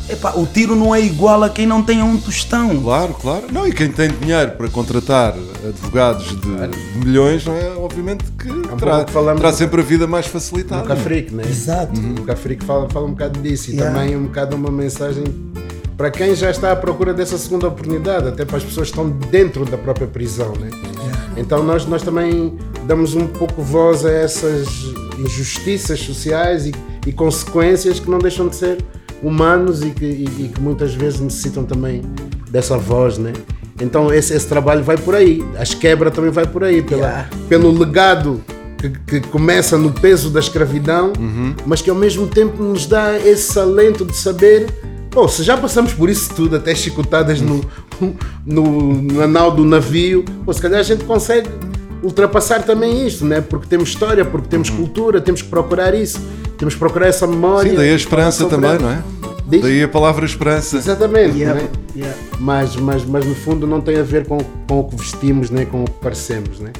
[0.08, 2.80] epá, o tiro não é igual a quem não tem um tostão.
[2.82, 3.44] Claro, claro.
[3.52, 5.34] Não, e quem tem dinheiro para contratar
[5.68, 7.70] advogados de, de milhões, não é?
[7.76, 10.82] Obviamente que terá, pouco falamos terá sempre a vida mais facilitada.
[10.82, 11.44] No Cafrique, né?
[11.48, 12.00] Exato.
[12.00, 13.94] O Cafrique fala, fala um bocado disso e Yeah.
[13.94, 15.24] também um bocado uma mensagem
[15.96, 19.10] para quem já está à procura dessa segunda oportunidade, até para as pessoas que estão
[19.30, 20.70] dentro da própria prisão, né?
[21.36, 24.66] Então nós, nós também damos um pouco voz a essas
[25.18, 26.72] injustiças sociais e,
[27.06, 28.78] e consequências que não deixam de ser
[29.22, 32.02] humanos e que, e- e que muitas vezes necessitam também
[32.50, 33.32] dessa voz, né?
[33.80, 37.28] Então esse, esse trabalho vai por aí, as quebras também vai por aí, pela, Yeah.
[37.48, 38.40] pelo legado
[38.78, 38.88] que,
[39.20, 41.12] que começa no peso da escravidão,
[41.66, 44.66] mas que ao mesmo tempo nos dá esse alento de saber,
[45.10, 47.62] bom, se já passamos por isso tudo, até chicotadas no,
[48.46, 51.48] no, no anal do navio, pô, se calhar a gente consegue
[52.02, 53.40] ultrapassar também isto, né?
[53.40, 56.20] porque temos história, porque temos cultura, temos que procurar isso,
[56.58, 57.70] temos que procurar essa memória.
[57.70, 59.02] Sim, daí a esperança também, não é?
[59.46, 59.62] Diz?
[59.62, 60.76] Daí a palavra esperança.
[60.76, 61.68] Exatamente, Yeah, né?
[61.94, 62.18] yeah.
[62.40, 65.64] mas, mas, mas no fundo não tem a ver com, com o que vestimos, né?
[65.64, 66.58] com o que parecemos.
[66.58, 66.72] Né?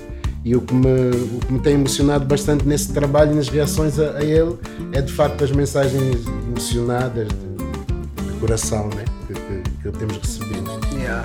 [0.45, 3.99] E o que, me, o que me tem emocionado bastante nesse trabalho e nas reações
[3.99, 4.57] a, a ele
[4.93, 9.05] é de facto as mensagens emocionadas de, de coração né?
[9.29, 10.71] que, que, que temos recebido.
[10.99, 11.25] Yeah.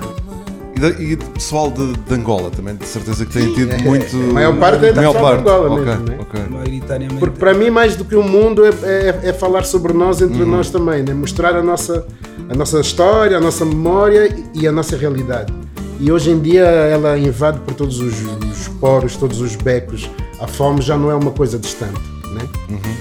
[0.82, 4.16] E, da- e de pessoal de, de Angola também, de certeza que têm tido muito.
[4.16, 5.56] A maior parte é do maior pessoal de parte.
[5.62, 6.18] Angola Ok, mesmo, né?
[6.20, 6.40] ok.
[6.50, 7.20] Maioritariamente.
[7.20, 10.44] Porque para mim, mais do que o mundo, é, é, é falar sobre nós entre
[10.44, 11.14] nós também, né?
[11.14, 12.04] mostrar a nossa,
[12.48, 15.52] a nossa história, a nossa memória e a nossa realidade.
[16.00, 18.14] E hoje em dia ela invade por todos os,
[18.50, 20.10] os poros, todos os becos.
[20.40, 22.00] A fome já não é uma coisa distante.
[22.34, 22.42] Né?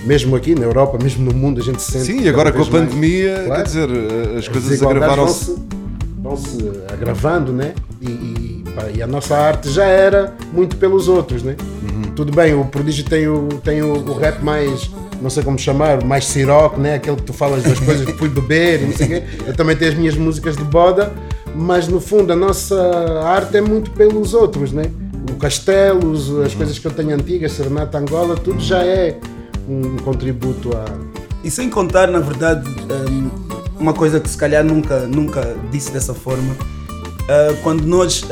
[0.06, 2.06] Mesmo aqui na Europa, mesmo no mundo, a gente sente.
[2.06, 2.70] Sim, e agora com a mais.
[2.70, 3.62] pandemia, Claro.
[3.62, 3.90] quer dizer,
[4.34, 5.56] as As coisas agravaram-se.
[6.22, 7.74] Vão-se vão-se agravando, né?
[8.02, 8.64] E, e,
[8.96, 11.56] e a nossa arte já era muito pelos outros, né?
[11.84, 12.12] Uhum.
[12.16, 14.90] Tudo bem, o Prodígio tem o, tem o, o rap mais,
[15.22, 16.96] não sei como chamar, mais siroque, né?
[16.96, 19.24] Aquele que tu falas das coisas que fui beber e não sei o quê.
[19.48, 21.12] Eu também tenho as minhas músicas de boda,
[21.56, 24.84] mas no fundo a nossa arte é muito pelos outros, né?
[25.32, 26.44] O Castelos, Uhum.
[26.44, 29.18] as coisas que eu tenho antigas, Serenata Angola, tudo já é
[29.68, 30.86] um contributo a.
[31.44, 32.70] E sem contar, na verdade,
[33.10, 33.30] hum,
[33.82, 36.56] uma coisa que se calhar nunca, nunca disse dessa forma,
[37.28, 38.24] ah, quando nós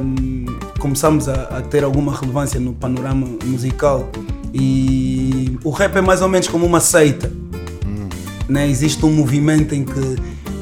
[0.00, 0.44] hum,
[0.78, 4.08] começamos a, a ter alguma relevância no panorama musical,
[4.54, 7.32] E o rap é mais ou menos como uma seita.
[8.48, 8.68] Né?
[8.68, 10.16] Existe um movimento em que,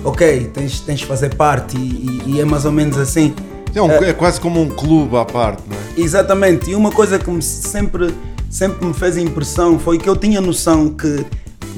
[0.05, 3.35] ok, tens, tens de fazer parte e, e- e é mais ou menos assim.
[3.75, 6.01] É, um- é quase como um clube à parte, não é?
[6.01, 8.15] Exatamente, e uma coisa que me sempre,
[8.49, 11.25] sempre me fez impressão foi que eu tinha noção que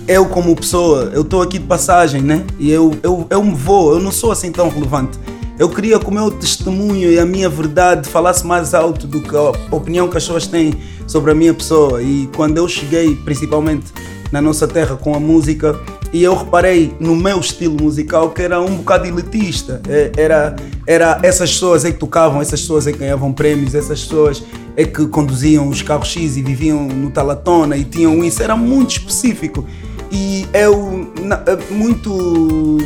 [0.07, 2.45] eu como pessoa, eu estou aqui de passagem, né?
[2.59, 5.19] E eu, eu, eu me vou, eu não sou assim tão relevante.
[5.59, 9.37] Eu queria que o meu testemunho e a minha verdade falasse mais alto do que
[9.37, 10.75] a opinião que as pessoas têm
[11.07, 12.03] sobre a minha pessoa.
[12.03, 13.93] E quando eu cheguei, principalmente
[14.33, 15.79] na nossa terra com a música,
[16.13, 19.81] e eu reparei no meu estilo musical que era um bocado elitista.
[19.89, 24.03] É, Era, era essas pessoas é que tocavam, essas pessoas é que ganhavam prémios, essas
[24.03, 24.43] pessoas
[24.77, 28.43] é que conduziam os carros X e viviam no Talatona e tinham isso.
[28.43, 29.67] Era muito específico.
[30.13, 32.77] E eu, na- muito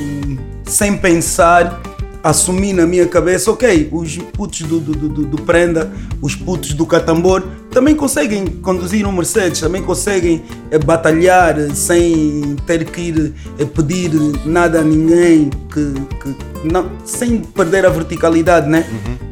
[0.65, 1.81] sem pensar,
[2.23, 5.91] assumi na minha cabeça, ok, os putos do, do, do, do Prenda,
[6.23, 12.57] os putos do Catambor, também conseguem conduzir um Mercedes, também conseguem eh, batalhar eh, sem
[12.67, 14.11] ter que ir eh, pedir
[14.45, 18.87] nada a ninguém, que, que- não, sem perder a verticalidade, né?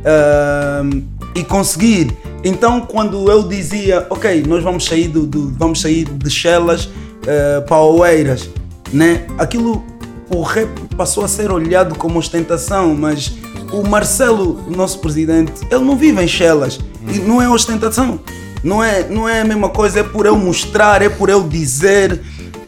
[0.05, 1.03] Ahm,
[1.35, 2.13] e conseguir.
[2.45, 6.89] Então, quando eu dizia, ok, nós vamos sair, do, do- vamos sair de Chelas
[7.27, 8.51] eh, para Oeiras,
[8.93, 9.27] né?
[9.39, 9.85] Aquilo
[10.31, 13.35] o rap passou a ser olhado como ostentação, mas
[13.73, 18.21] o Marcelo, nosso presidente, ele não vive em Chelas e não é ostentação.
[18.63, 22.21] Não é, não é a mesma coisa, é por eu mostrar, é por eu dizer.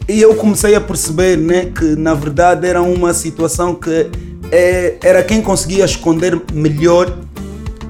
[0.07, 4.09] E eu comecei a perceber né, que na verdade era uma situação que
[4.51, 7.17] é, era quem conseguia esconder melhor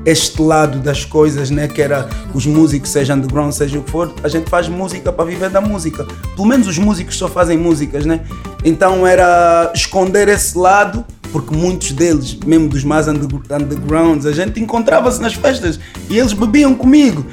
[0.08, 1.68] este lado das coisas, né?
[1.68, 5.26] Que era os músicos, seja underground, seja o que for, a gente faz música para
[5.26, 6.06] viver da música.
[6.34, 8.22] Pelo menos os músicos só fazem músicas, né?
[8.64, 14.62] Então era esconder esse lado, porque muitos deles, mesmo dos mais under- undergrounds, a gente
[14.62, 15.78] encontrava-se nas festas
[16.10, 17.26] e eles bebiam comigo.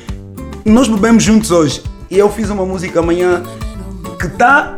[0.65, 1.81] Nós bebemos juntos hoje.
[2.11, 3.43] E eu fiz uma música amanhã
[4.19, 4.77] que está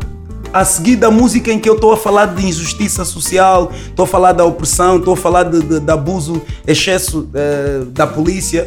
[0.61, 4.07] a seguir da música em que eu estou a falar de injustiça social, estou a
[4.07, 8.67] falar da opressão, estou a falar de, de- de abuso, excesso eh, da polícia.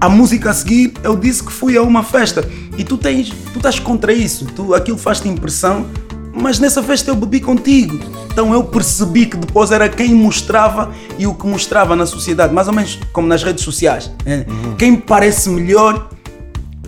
[0.00, 3.58] A música a seguir, eu disse que fui a uma festa e tu tens, tu
[3.58, 5.84] estás contra isso, tu, aquilo faz-te impressão,
[6.32, 7.98] mas nessa festa eu bebi contigo.
[8.32, 12.66] Então eu percebi que depois era quem mostrava e o que mostrava na sociedade, mais
[12.68, 14.10] ou menos como nas redes sociais.
[14.24, 14.46] eh.
[14.78, 16.08] Quem parece melhor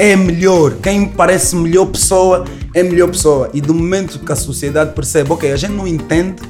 [0.02, 0.74] é melhor.
[0.82, 3.48] Quem parece melhor pessoa é melhor pessoa.
[3.54, 6.42] E do momento que a sociedade percebe, ok, a gente não entende,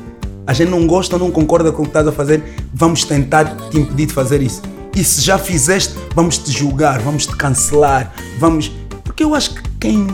[0.47, 3.79] a gente não gosta, não concorda com o que estás a fazer, vamos tentar te
[3.79, 4.63] impedir de fazer isso.
[4.97, 8.73] E se já fizeste, vamos te julgar, vamos te cancelar, vamos.
[9.05, 10.07] Porque eu acho que quem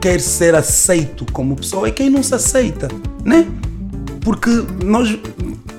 [0.00, 2.88] quer ser aceito como pessoa é quem não se aceita,
[3.22, 3.46] né?
[4.22, 4.50] Porque
[4.82, 5.18] nós,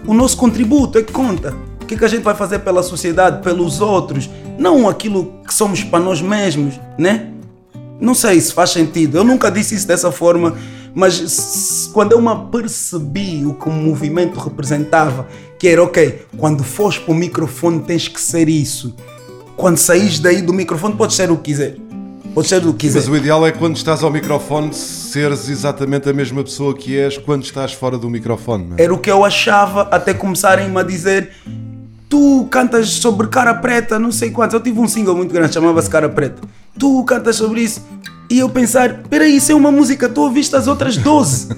[0.05, 1.55] o nosso contributo é que conta.
[1.81, 5.53] O que, é que a gente vai fazer pela sociedade, pelos outros, não aquilo que
[5.53, 7.27] somos para nós mesmos, né?
[7.99, 9.17] Não sei se faz sentido.
[9.17, 10.55] Eu nunca disse isso dessa forma,
[10.93, 15.27] mas quando eu me apercebi o que o movimento representava,
[15.59, 18.95] que era ok, quando fores para o microfone tens que ser isso.
[19.55, 21.77] Quando saís daí do microfone podes ser o que quiser.
[22.33, 22.99] Podes ser o que quiser.
[22.99, 27.17] Mas o ideal é quando estás ao microfone seres exatamente a mesma pessoa que és
[27.17, 28.65] quando estás fora do microfone.
[28.65, 28.81] Não é?
[28.81, 31.31] Era o que eu achava até começarem-me a dizer
[32.11, 34.53] tu cantas sobre cara preta, não sei quantos.
[34.53, 36.41] Eu tive um single muito grande, chamava-se Cara Preta.
[36.77, 37.81] Tu cantas sobre isso.
[38.29, 41.55] E eu pensar, peraí, isso é uma música, tu ouviste as outras 12.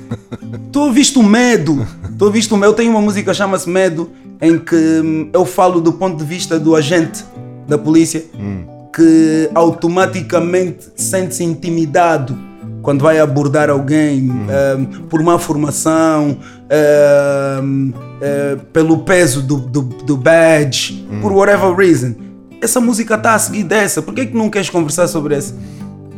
[0.71, 1.85] tu ouviste o Medo.
[2.19, 2.71] Tu ouviste o Medo.
[2.71, 6.23] Eu tenho uma música que chama-se Medo, em que hum, eu falo do ponto de
[6.23, 7.25] vista do agente
[7.67, 8.23] da polícia,
[8.95, 12.37] que automaticamente sente-se intimidado
[12.83, 16.37] quando vai abordar alguém hum, por má formação,
[17.63, 22.13] hum, eh, pelo peso do, do, do badge, por whatever reason.
[22.61, 25.55] Essa música está a seguir dessa, por que, que não queres conversar sobre essa?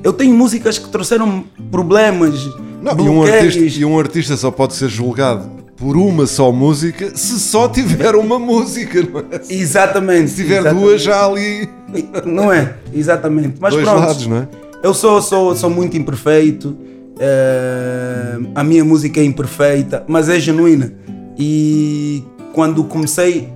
[0.04, 2.45] Eu tenho músicas que trouxeram problemas,
[2.82, 7.15] Não, e, um artista, e um artista só pode ser julgado por uma só música
[7.15, 9.41] se só tiver uma música, não é?
[9.49, 10.32] Exatamente.
[10.32, 10.84] Se tiver exatamente.
[10.84, 11.69] duas, já ali
[12.25, 12.75] Não é?
[12.93, 13.56] Exatamente.
[13.60, 14.06] Mas dois pronto.
[14.06, 14.47] lados, não é?
[14.86, 16.78] Eu sou, sou, sou muito imperfeito.
[17.19, 20.93] eh, a minha música é imperfeita, mas é genuína.
[21.36, 23.50] E quando comecei.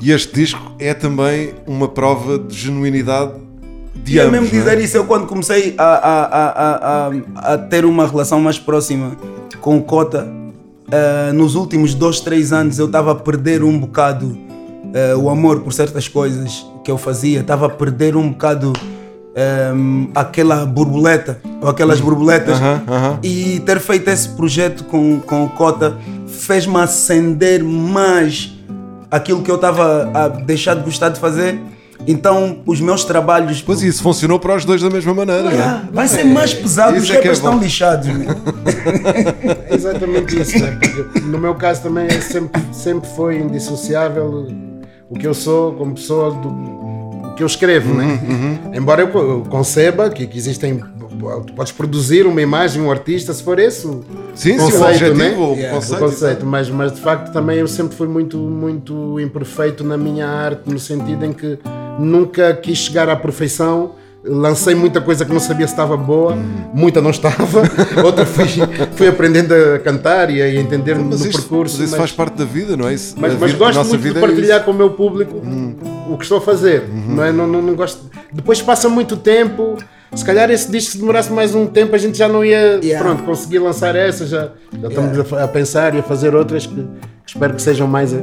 [0.00, 3.34] E este disco é também uma prova de genuinidade
[3.94, 4.58] de Ia ambos, mesmo é?
[4.58, 9.16] dizer isso, eu quando comecei a, a, a, a, a, ter uma relação mais próxima
[9.60, 10.26] com o Cota,
[10.90, 14.36] eh, nos últimos dois, três anos eu estava a perder um bocado
[14.92, 18.72] eh, o amor por certas coisas que eu fazia, estava a perder um bocado
[19.34, 22.58] ehm, aquela borboleta, ou aquelas borboletas.
[22.58, 23.18] Aham, aham.
[23.22, 28.52] E ter feito esse projeto com, com o Cota fez-me acender mais
[29.10, 31.58] aquilo que eu estava a deixar de gostar de fazer,
[32.06, 33.62] Então, os meus trabalhos.
[33.62, 35.82] Pois isso funcionou para os dois da mesma maneira, é?
[35.92, 38.08] Vai ser mais pesado, os é que é rappers estão lixados.
[39.70, 40.78] É exatamente isso, né?
[40.80, 44.48] Porque no meu caso também é sempre, sempre foi indissociável
[45.08, 46.48] o que eu sou como pessoa do
[47.36, 48.20] que eu escrevo, né?
[48.74, 50.82] Embora eu co- eu conceba que, que existem.
[51.46, 54.02] Tu podes produzir uma imagem, um artista, se for esse o
[54.34, 55.30] Sim, sim, o conceito, objetivo, né?
[55.36, 56.46] o Yeah, conceito, o conceito.
[56.46, 60.78] Mas, mas de facto também eu sempre fui muito, muito imperfeito na minha arte, no
[60.78, 61.58] sentido em que
[61.98, 63.92] nunca quis chegar à perfeição.
[64.24, 66.36] Lancei muita coisa que não sabia se estava boa,
[66.72, 67.62] muita não estava,
[68.04, 68.46] outra fui,
[68.94, 71.74] fui aprendendo a cantar e a entender Mas no isto, percurso.
[71.78, 72.94] mas isso mas- faz parte da vida, não é?
[72.94, 74.64] Isso, mas, a mas vida- a gosto nossa muito vida de é partilhar isso.
[74.64, 75.42] com o meu público
[76.08, 76.84] o que estou a fazer.
[77.08, 77.32] Não é?
[77.32, 77.98] não, não, não gosto.
[78.32, 79.76] Depois passa muito tempo.
[80.14, 83.02] Se calhar esse disco se demorasse mais um tempo, a gente já não ia Yeah.
[83.04, 84.24] pronto, conseguir lançar essa.
[84.26, 84.50] Já,
[84.80, 86.84] já estamos a fa- a, pensar e a fazer outras que, que
[87.26, 88.14] espero que sejam mais,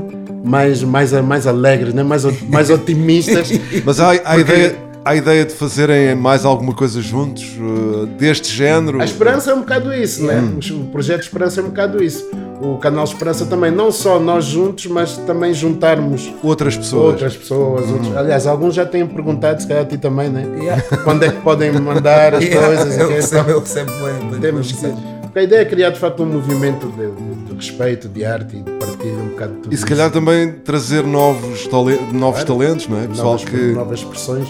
[0.46, 2.04] mais, mais, mais alegres, né?
[2.04, 3.50] mais, mais otimistas.
[3.84, 4.76] Mas há, há, Porque- ideia,
[5.10, 9.02] há ideia de fazerem mais alguma coisa juntos, uh, deste género?
[9.02, 10.40] A Esperança é um bocado isso, né?
[10.72, 12.30] O projeto Esperança é um bocado isso.
[12.62, 17.14] O canal Esperança também, não só nós juntos, mas também juntarmos Outras pessoas.
[17.14, 17.90] outras pessoas.
[17.90, 20.46] outros- Aliás, alguns já têm perguntado, se calhar a ti também, né?
[20.60, 20.82] Yeah.
[21.04, 22.98] Quando é que podem mandar as Yeah, coisas?
[22.98, 23.16] eu ok?
[23.16, 26.00] recebo, Então, eu recebo bem, bem, temos bem, que- Porque a ideia é criar de
[26.00, 29.60] facto um movimento de, de- de respeito, de arte e de partilha um bocado de
[29.60, 30.14] tudo E se calhar isso.
[30.20, 33.08] também trazer novos, tale- novos talentos, não é?
[33.08, 33.56] Pessoal novas, que.
[33.56, 33.74] Uhum.
[33.76, 34.48] novas expressões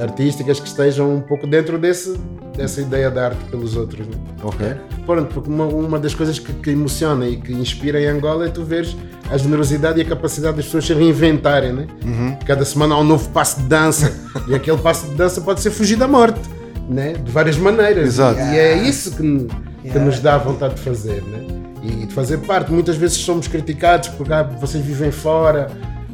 [0.00, 2.18] artísticas que estejam um pouco dentro desse,
[2.56, 4.06] dessa ideia da arte pelos outros.
[4.06, 4.14] Né?
[4.42, 4.66] Ok.
[5.06, 8.48] Pronto, porque uma, uma das coisas que, que emociona e que inspira em Angola é
[8.48, 8.96] tu veres
[9.30, 11.86] a generosidade e a capacidade das pessoas se reinventarem, né?
[12.04, 12.36] Uhum.
[12.46, 14.12] Cada semana há um novo passo de dança
[14.48, 16.40] e aquele passo de dança pode ser fugir da morte,
[16.88, 17.14] né?
[17.14, 18.06] De várias maneiras.
[18.06, 18.38] Exato.
[18.38, 19.46] E é isso que,
[19.90, 21.40] que nos dá vontade de fazer, né?
[21.82, 22.72] E de fazer parte.
[22.72, 25.70] Muitas vezes somos criticados porque ah, vocês vivem fora.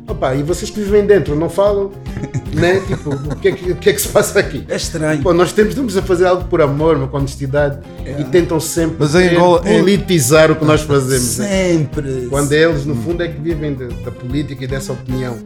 [0.08, 1.92] Opa, e vocês que vivem dentro não falam,
[2.52, 2.80] né?
[2.80, 4.64] Tipo, o que é que, que, é que se passa aqui?
[4.68, 5.22] É estranho.
[5.22, 7.78] Pô, nós temos, estamos a fazer algo por amor, com honestidade
[8.18, 11.38] e tentam sempre Mas Angola- em- politizar o que nós fazemos.
[11.38, 11.46] né?
[11.46, 12.26] Sempre.
[12.28, 15.36] Quando eles, no fundo, é que vivem de- da política e dessa opinião.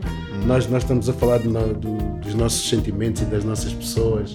[0.47, 4.35] Nós, nós estamos a falar do- dos nossos sentimentos e das nossas pessoas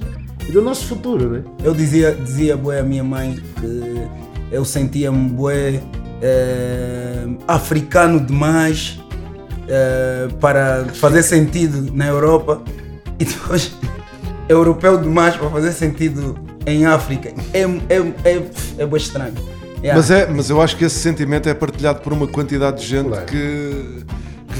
[0.49, 1.43] e do nosso futuro, né?
[1.63, 4.07] Eu dizia, dizia bué à minha mãe que
[4.51, 5.79] eu sentia-me bué
[6.23, 8.99] eh, africano demais
[9.67, 12.63] eh, para fazer sentido na Europa
[13.19, 13.71] e depois
[14.49, 16.35] europeu demais para fazer sentido
[16.65, 17.31] em África.
[17.53, 19.35] É, é, é, é bué estranho.
[19.83, 19.95] Yeah.
[19.95, 23.07] Mas, é, mas eu acho que esse sentimento é partilhado por uma quantidade de gente
[23.07, 23.25] Claro.
[23.27, 24.03] que,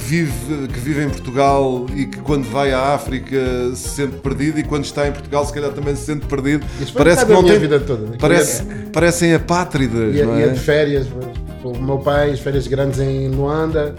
[0.10, 3.38] vive, que vive em Portugal e que quando vai à África
[3.76, 6.66] se sente perdido e quando está em Portugal se calhar também se sente perdido.
[6.96, 7.60] Parece que não tem.
[7.60, 8.18] vida toda, né?
[8.20, 10.50] Parece, Parecem apátridas, Ia, não ia é?
[10.50, 11.06] de férias,
[11.64, 13.94] o meu pai, as férias grandes em Luanda,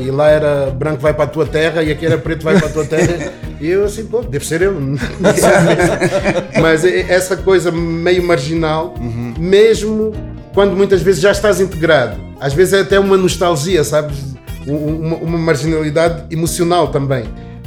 [0.00, 2.66] e lá era branco vai para a tua terra e aqui era preto vai para
[2.66, 3.32] a tua terra.
[3.60, 4.74] E eu assim, pô, deve ser eu.
[6.60, 8.94] Mas é- essa coisa meio marginal,
[9.38, 10.12] mesmo
[10.52, 14.35] quando muitas vezes já estás integrado, às vezes é até uma nostalgia, sabes?
[14.66, 17.24] Um- Uma, uma marginalidade emocional também.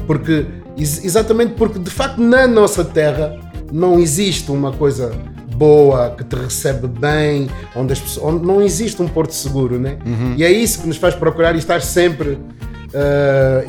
[0.08, 0.46] Porque,
[0.78, 3.38] ex- exatamente porque de facto na nossa terra
[3.72, 5.12] não existe uma coisa
[5.56, 9.98] boa, que te recebe bem, onde, as pessoas, onde não existe um porto seguro, né?
[10.38, 12.38] E é isso que nos faz procurar e estar sempre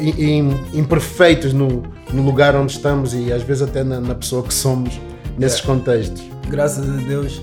[0.01, 4.55] im- imperfeitos no, no lugar onde estamos e às vezes até na, na pessoa que
[4.55, 4.99] somos
[5.39, 6.23] nesses contextos.
[6.49, 7.43] graças a Deus,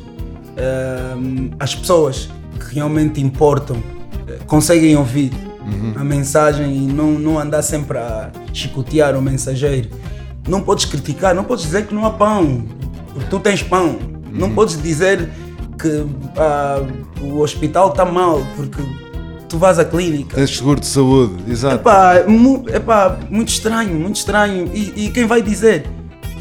[0.57, 2.29] ehm, as pessoas
[2.59, 3.77] que realmente importam
[4.27, 5.31] eh, conseguem ouvir
[5.95, 9.89] a mensagem e não, não andar sempre a chicotear o mensageiro.
[10.47, 12.65] Não podes criticar, não podes dizer que não há pão,
[13.13, 13.97] porque tu tens pão.
[14.31, 15.29] Não podes dizer
[15.79, 16.05] que
[16.37, 16.81] ah,
[17.21, 18.81] o hospital está mal, porque
[19.47, 20.35] tu vais à clínica.
[20.35, 21.75] Tens seguro de saúde, exato.
[21.75, 24.69] Epá, mu, epá, muito estranho, muito estranho.
[24.73, 25.87] E, e quem vai dizer?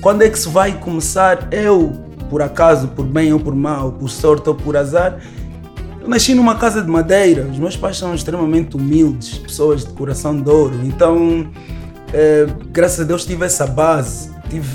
[0.01, 1.49] Quando é que se vai começar?
[1.51, 1.93] Eu,
[2.31, 5.19] por acaso, por bem ou por mal, por sorte ou por azar,
[6.07, 7.43] eu nasci numa casa de madeira.
[7.51, 10.81] Os meus pais são extremamente humildes, pessoas de coração de ouro.
[10.85, 11.49] Então,
[12.13, 14.31] eh, graças a Deus, tive essa base.
[14.49, 14.69] Tive,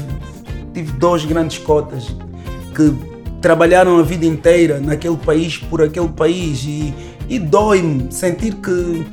[0.73, 2.13] tive dois grandes cotas
[2.75, 2.93] que
[3.41, 6.65] trabalharam a vida inteira naquele país, por aquele país.
[6.65, 6.93] E,
[7.29, 9.07] e dói-me sentir que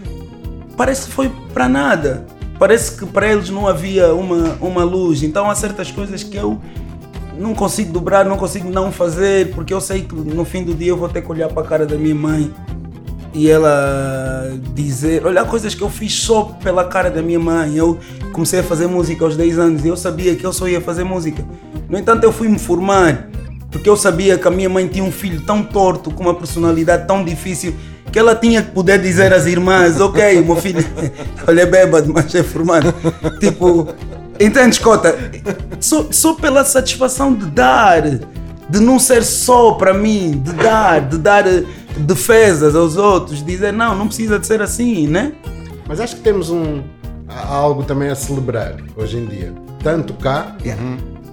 [0.76, 2.26] parece que foi para nada.
[2.58, 5.22] Parece que para eles não havia uma, uma luz.
[5.22, 6.60] Então há certas coisas que eu
[7.38, 10.88] não consigo dobrar, não consigo não fazer, porque eu sei que no fim do dia
[10.88, 12.52] eu vou ter que olhar para a cara da minha mãe
[13.32, 17.76] e ela dizer, olhar coisas que eu fiz só pela cara da minha mãe.
[17.76, 17.98] Eu
[18.32, 21.04] comecei a fazer música aos 10 anos e eu sabia que eu só ia fazer
[21.04, 21.44] música.
[21.88, 23.28] No entanto, eu fui me formar
[23.70, 27.06] porque eu sabia que a minha mãe tinha um filho tão torto, com uma personalidade
[27.06, 27.74] tão difícil,
[28.10, 30.84] que ela tinha que poder dizer às irmãs: Ok, meu filho,
[31.46, 32.94] olha, é bêbado, mas é formado.
[33.38, 33.88] Tipo,
[34.40, 35.16] Entende, Cota?
[35.80, 41.18] Só, só pela satisfação de dar, de não ser só para mim, de dar, de
[41.18, 41.44] dar
[41.96, 45.32] defesas aos outros, dizer não, não precisa de ser assim, né?
[45.88, 46.82] Mas acho que temos um,
[47.28, 50.56] algo também a celebrar hoje em dia, tanto cá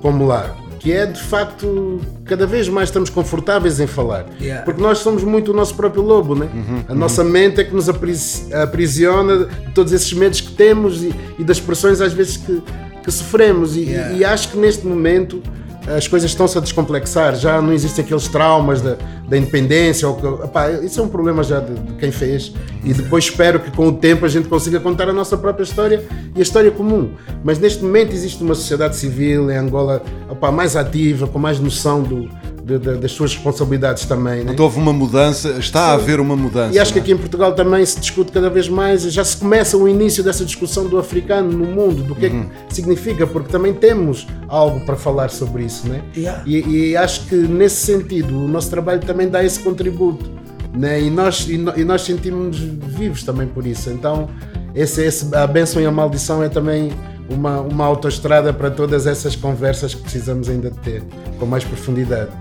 [0.01, 4.63] como lá, que é de facto cada vez mais estamos confortáveis em falar, Yeah.
[4.63, 6.47] porque nós somos muito o nosso próprio lobo, né?
[6.87, 11.13] A nossa mente é que nos apris- aprisiona de todos esses medos que temos e,
[11.37, 12.61] e das pressões às vezes que,
[13.05, 14.13] que sofremos, e, Yeah.
[14.15, 15.41] e acho que neste momento
[15.87, 18.97] as coisas estão-se a descomplexar, já não existem aqueles traumas da,
[19.29, 20.07] da independência.
[20.07, 22.51] Ou que, epá, isso é um problema já de, de quem fez.
[22.83, 26.03] E depois espero que com o tempo a gente consiga contar a nossa própria história
[26.35, 27.11] e a história comum.
[27.43, 30.01] Mas neste momento existe uma sociedade civil em Angola
[30.31, 32.27] epá, mais ativa, com mais noção do,
[32.65, 34.43] de- de- das suas responsabilidades também.
[34.43, 34.51] né?
[34.53, 36.73] Então houve uma mudança, está a haver uma mudança.
[36.75, 37.01] E acho que é?
[37.01, 40.43] aqui em Portugal também se discute cada vez mais, já se começa o início dessa
[40.43, 42.49] discussão do africano no mundo, do que é Uhum.
[42.67, 46.01] que significa, porque também temos algo para falar sobre isso, né?
[46.17, 46.41] Yeah.
[46.45, 50.25] E, e acho que nesse sentido o nosso trabalho também dá esse contributo,
[50.73, 50.99] né?
[51.01, 53.91] E nós, e, no- e nós sentimos vivos também por isso.
[53.91, 54.27] Então,
[54.73, 56.91] esse, esse, a bênção e a maldição é também
[57.29, 61.03] uma, uma autoestrada para todas essas conversas que precisamos ainda de ter,
[61.39, 62.31] com mais profundidade.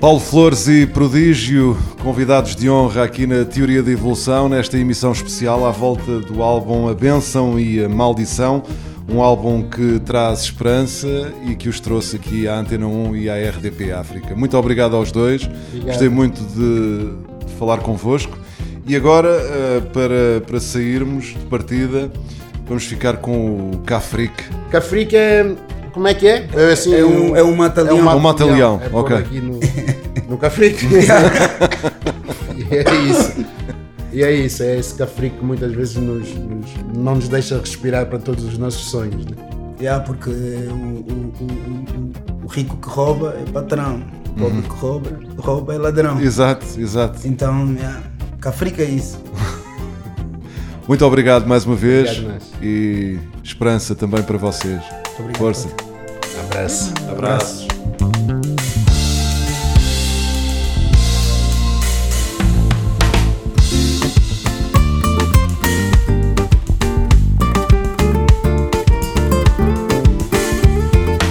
[0.00, 5.66] Paulo Flores e Prodígio, convidados de honra aqui na Teoria da Evolução, nesta emissão especial
[5.66, 8.62] à volta do álbum A Bênção e a Maldição,
[9.08, 13.50] um álbum que traz esperança e que os trouxe aqui à Antena 1 e à
[13.50, 14.34] RDP África.
[14.34, 15.48] Muito obrigado aos dois,
[15.84, 18.38] gostei muito de, de falar convosco.
[18.86, 22.12] E agora, eh, para, para sairmos de partida,
[22.66, 24.32] vamos ficar com o Cafric.
[24.70, 25.54] Cafrica é.
[25.92, 26.48] Como é que é?
[26.54, 27.98] É, assim, É um- é um mata-leão.
[27.98, 29.16] Um mata-leão, É ok.
[29.16, 29.60] aqui no,
[30.28, 30.84] no Cafrica.
[32.70, 33.44] e é isso.
[34.12, 38.06] E é isso, é esse Cafrica que muitas vezes nos, nos- não nos deixa respirar
[38.06, 39.24] para todos os nossos sonhos.
[39.26, 39.36] Né?
[39.80, 40.34] Yeah, porque o,
[40.74, 41.32] o-
[42.44, 46.20] o- rico que rouba é patrão, o pobre que rouba, rouba é ladrão.
[46.20, 47.20] Exato, exato.
[47.26, 48.00] Então, yeah,
[48.40, 49.18] Cafrica é isso.
[50.86, 54.82] Muito obrigado mais uma vez Obrigado, e esperança também para vocês.
[55.18, 55.38] obrigado.
[55.38, 55.68] Força.
[56.46, 56.92] Abraço.
[57.10, 57.66] Abraços.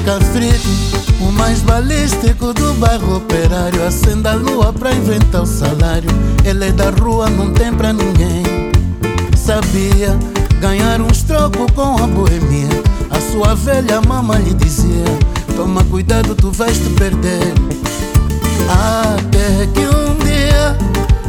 [0.06, 0.68] Cafrique,
[1.22, 3.86] o mais balístico do bairro operário.
[3.86, 6.10] Acenda a lua pra inventar o salário.
[6.46, 8.73] Ele é da rua, não tem pra ninguém.
[9.46, 10.18] Sabia
[10.62, 12.82] ganhar uns trocos com a boemia.
[13.10, 15.04] A sua velha mama lhe dizia:
[15.58, 17.54] Toma cuidado, tu vais te perder.
[18.70, 20.78] Até que um dia,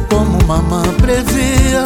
[0.09, 1.83] como mamã previa,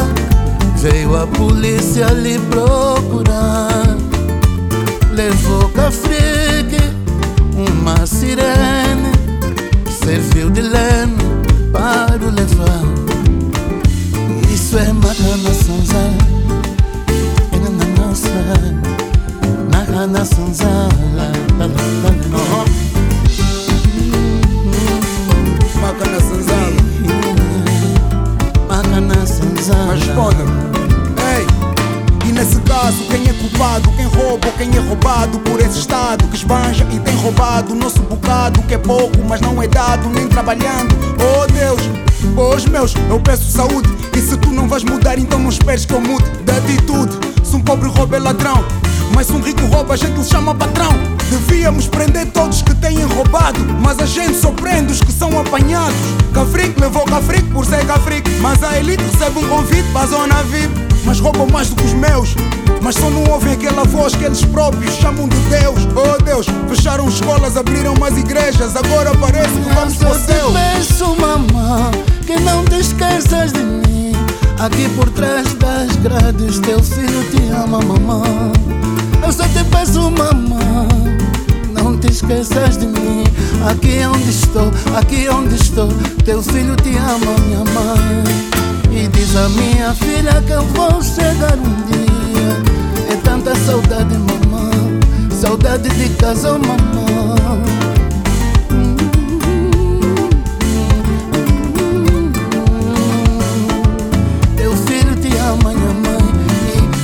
[0.76, 3.96] veio a polícia lhe procurar.
[5.12, 6.80] Levou Cafrique,
[7.56, 9.10] uma sirene,
[10.04, 11.16] serviu de leme
[11.72, 12.99] para o levar.
[14.70, 14.84] Isso é
[20.24, 21.60] sonzala, é.
[31.34, 33.90] Ei, e nesse caso, quem é culpado?
[33.96, 37.76] Quem rouba ou quem é roubado por esse Estado que esbanja e tem roubado o
[37.76, 40.94] nosso bocado, que é pouco, mas não é dado, nem trabalhando.
[41.18, 43.88] Oh Deus, pois meus, eu peço saúde.
[44.16, 47.18] E se tu não vais mudar, então não esperes que eu mude de atitude.
[47.42, 48.64] Se um pobre rouba é ladrão,
[49.14, 50.92] mas se um rico rouba, a gente lhe chama patrão.
[51.30, 55.96] Devíamos prender todos que têm roubado, mas a gente só prende os que são apanhados.
[56.32, 60.42] Cafrique levou Cafrique por ser Cafrique, mas a elite recebe um convite para a zona
[60.44, 60.79] VIP.
[61.04, 62.34] Mas roubam mais do que os meus,
[62.82, 65.88] mas só não ouvem aquela voz que eles próprios chamam de Deus.
[65.94, 70.48] Oh Deus, fecharam escolas, abriram mais igrejas, agora parece que vamos para o céu.
[70.48, 71.90] te peço, mamã,
[72.26, 74.12] que não te esqueças de mim.
[74.58, 78.22] Aqui por trás das grades, teu filho te ama, mamã.
[79.22, 80.86] Eu só te peço, mamã,
[81.72, 83.24] não te esqueças de mim.
[83.70, 85.88] Aqui onde estou, aqui onde estou,
[86.24, 88.59] teu filho te ama, minha mãe.
[88.92, 93.12] E diz a minha filha que eu vou chegar um dia.
[93.12, 94.70] É tanta saudade, mamã,
[95.30, 97.36] saudade de casa, mamã.
[104.56, 106.20] Teu filho te ama, minha mãe.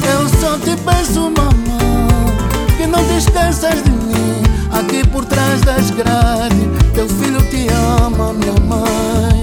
[0.03, 4.43] E eu só te peço, mamãe, que não esqueças de mim.
[4.72, 9.43] Aqui por trás das grades, teu filho te ama, minha mãe.